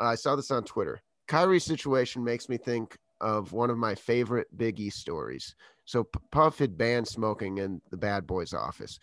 [0.00, 1.00] uh, I saw this on Twitter.
[1.26, 5.54] Kyrie's situation makes me think of one of my favorite Biggie stories.
[5.84, 8.98] So Puff had banned smoking in the Bad Boys office.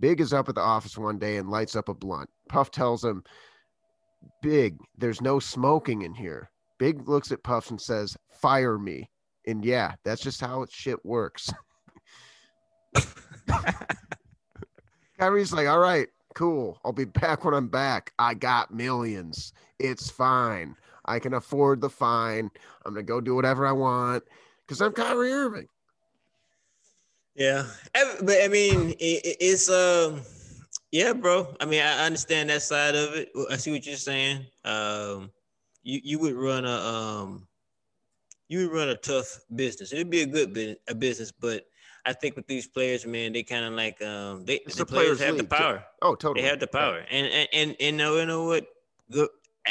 [0.00, 2.30] Big is up at the office one day and lights up a blunt.
[2.48, 3.22] Puff tells him,
[4.42, 6.50] Big, there's no smoking in here.
[6.78, 9.10] Big looks at Puff and says, Fire me.
[9.46, 11.50] And yeah, that's just how shit works.
[15.18, 16.80] Kyrie's like, All right, cool.
[16.84, 18.12] I'll be back when I'm back.
[18.18, 19.52] I got millions.
[19.78, 20.76] It's fine.
[21.04, 22.50] I can afford the fine.
[22.84, 24.24] I'm gonna go do whatever I want
[24.66, 25.68] because I'm Kyrie Irving.
[27.34, 30.22] Yeah, but I mean, it, it's um,
[30.90, 31.54] yeah, bro.
[31.60, 33.30] I mean, I understand that side of it.
[33.50, 34.44] I see what you're saying.
[34.64, 35.30] Um,
[35.82, 37.46] you you would run a um,
[38.48, 39.92] you would run a tough business.
[39.92, 41.67] It'd be a good bu- a business, but
[42.08, 45.20] I think with these players, man, they kind of like um, they the, the players
[45.20, 45.84] have the power.
[46.02, 46.42] Oh, totally.
[46.42, 47.16] They have the power, yeah.
[47.16, 48.66] and and and and know, you know what?
[49.10, 49.28] Good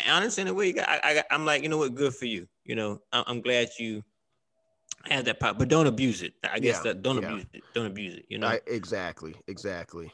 [0.07, 2.47] honestly, in a way, I, I, I'm like, you know what, good for you.
[2.65, 4.03] You know, I'm glad you
[5.05, 6.33] have that power, but don't abuse it.
[6.43, 7.29] I guess yeah, that don't yeah.
[7.29, 7.63] abuse it.
[7.73, 8.25] Don't abuse it.
[8.29, 10.11] You know, I, exactly, exactly.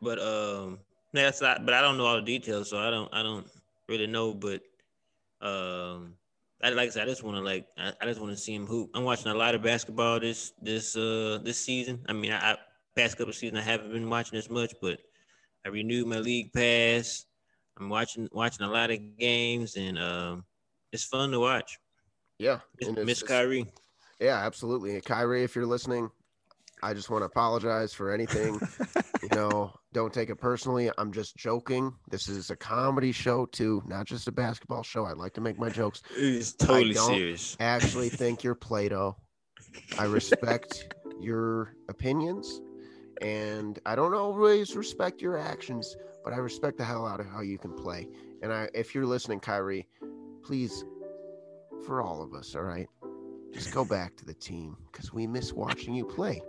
[0.00, 0.78] But um,
[1.12, 1.64] that's not.
[1.66, 3.12] But I don't know all the details, so I don't.
[3.12, 3.46] I don't
[3.88, 4.32] really know.
[4.32, 4.62] But
[5.42, 6.14] um,
[6.62, 7.66] I like I said, I just want to like.
[7.78, 8.90] I, I just want to see him hoop.
[8.94, 12.04] I'm watching a lot of basketball this this uh this season.
[12.08, 12.56] I mean, I, I
[12.96, 14.98] past couple seasons I haven't been watching as much, but
[15.64, 17.24] I renewed my league pass.
[17.78, 20.44] I'm watching watching a lot of games, and um,
[20.92, 21.78] it's fun to watch.
[22.38, 22.60] Yeah,
[23.04, 23.66] Miss Kyrie.
[24.20, 25.44] Yeah, absolutely, Kyrie.
[25.44, 26.10] If you're listening,
[26.82, 28.60] I just want to apologize for anything.
[29.22, 30.90] you know, don't take it personally.
[30.98, 31.92] I'm just joking.
[32.10, 35.04] This is a comedy show too, not just a basketball show.
[35.04, 36.02] I like to make my jokes.
[36.16, 37.56] It's totally I don't serious.
[37.60, 39.16] Actually, think you're Plato.
[39.98, 42.60] I respect your opinions,
[43.20, 47.40] and I don't always respect your actions but I respect the hell out of how
[47.40, 48.08] you can play.
[48.42, 49.86] And I, if you're listening, Kyrie,
[50.42, 50.84] please,
[51.86, 52.88] for all of us, all right,
[53.52, 56.40] just go back to the team because we miss watching you play.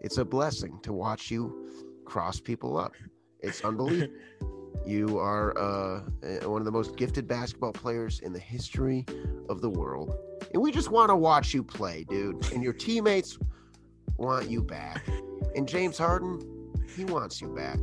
[0.00, 1.70] It's a blessing to watch you
[2.06, 2.94] cross people up.
[3.40, 4.14] It's unbelievable.
[4.86, 9.04] you are uh, eh, one of the most gifted basketball players in the history
[9.48, 10.14] of the world.
[10.54, 12.52] And we just want to watch you play, dude.
[12.52, 13.38] And your teammates
[14.16, 15.04] want you back.
[15.54, 16.40] And James Harden,
[16.96, 17.78] he wants you back.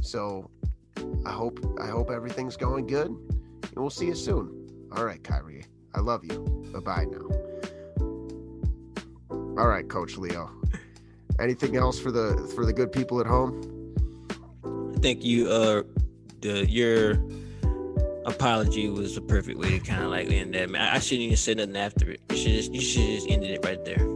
[0.00, 0.50] So
[1.26, 4.88] I hope I hope everything's going good, and we'll see you soon.
[4.96, 5.64] All right, Kyrie.
[5.94, 6.40] I love you.
[6.72, 7.28] Bye bye now.
[9.30, 10.50] All right, Coach Leo.
[11.40, 13.94] Anything else for the for the good people at home?
[14.96, 15.82] I think you uh
[16.40, 17.22] the your
[18.26, 20.74] apology was the perfect way to kind of like end that.
[20.74, 22.20] I, I shouldn't even say nothing after it.
[22.30, 24.06] You should just you should just ended it right there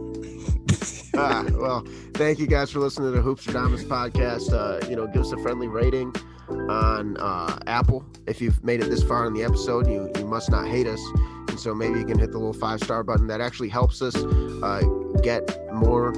[1.17, 4.51] ah, well, thank you guys for listening to the Hoopstradamus podcast.
[4.51, 6.13] Uh, you know, give us a friendly rating
[6.49, 8.05] on uh, Apple.
[8.27, 11.01] If you've made it this far in the episode, you you must not hate us,
[11.49, 13.27] and so maybe you can hit the little five star button.
[13.27, 14.81] That actually helps us uh,
[15.21, 16.13] get more.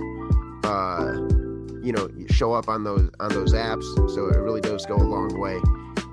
[0.66, 1.13] Uh,
[1.84, 3.84] you know show up on those on those apps.
[4.09, 5.59] So it really does go a long way.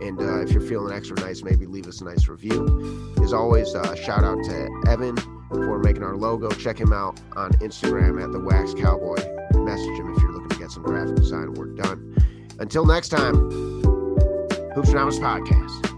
[0.07, 3.15] And uh, if you're feeling extra nice, maybe leave us a nice review.
[3.23, 5.17] As always, uh, shout out to Evan
[5.49, 6.51] for making our logo.
[6.51, 9.17] Check him out on Instagram at the Wax Cowboy.
[9.65, 12.17] Message him if you're looking to get some graphic design work done.
[12.59, 13.35] Until next time,
[14.75, 15.92] Hoops and Podcast.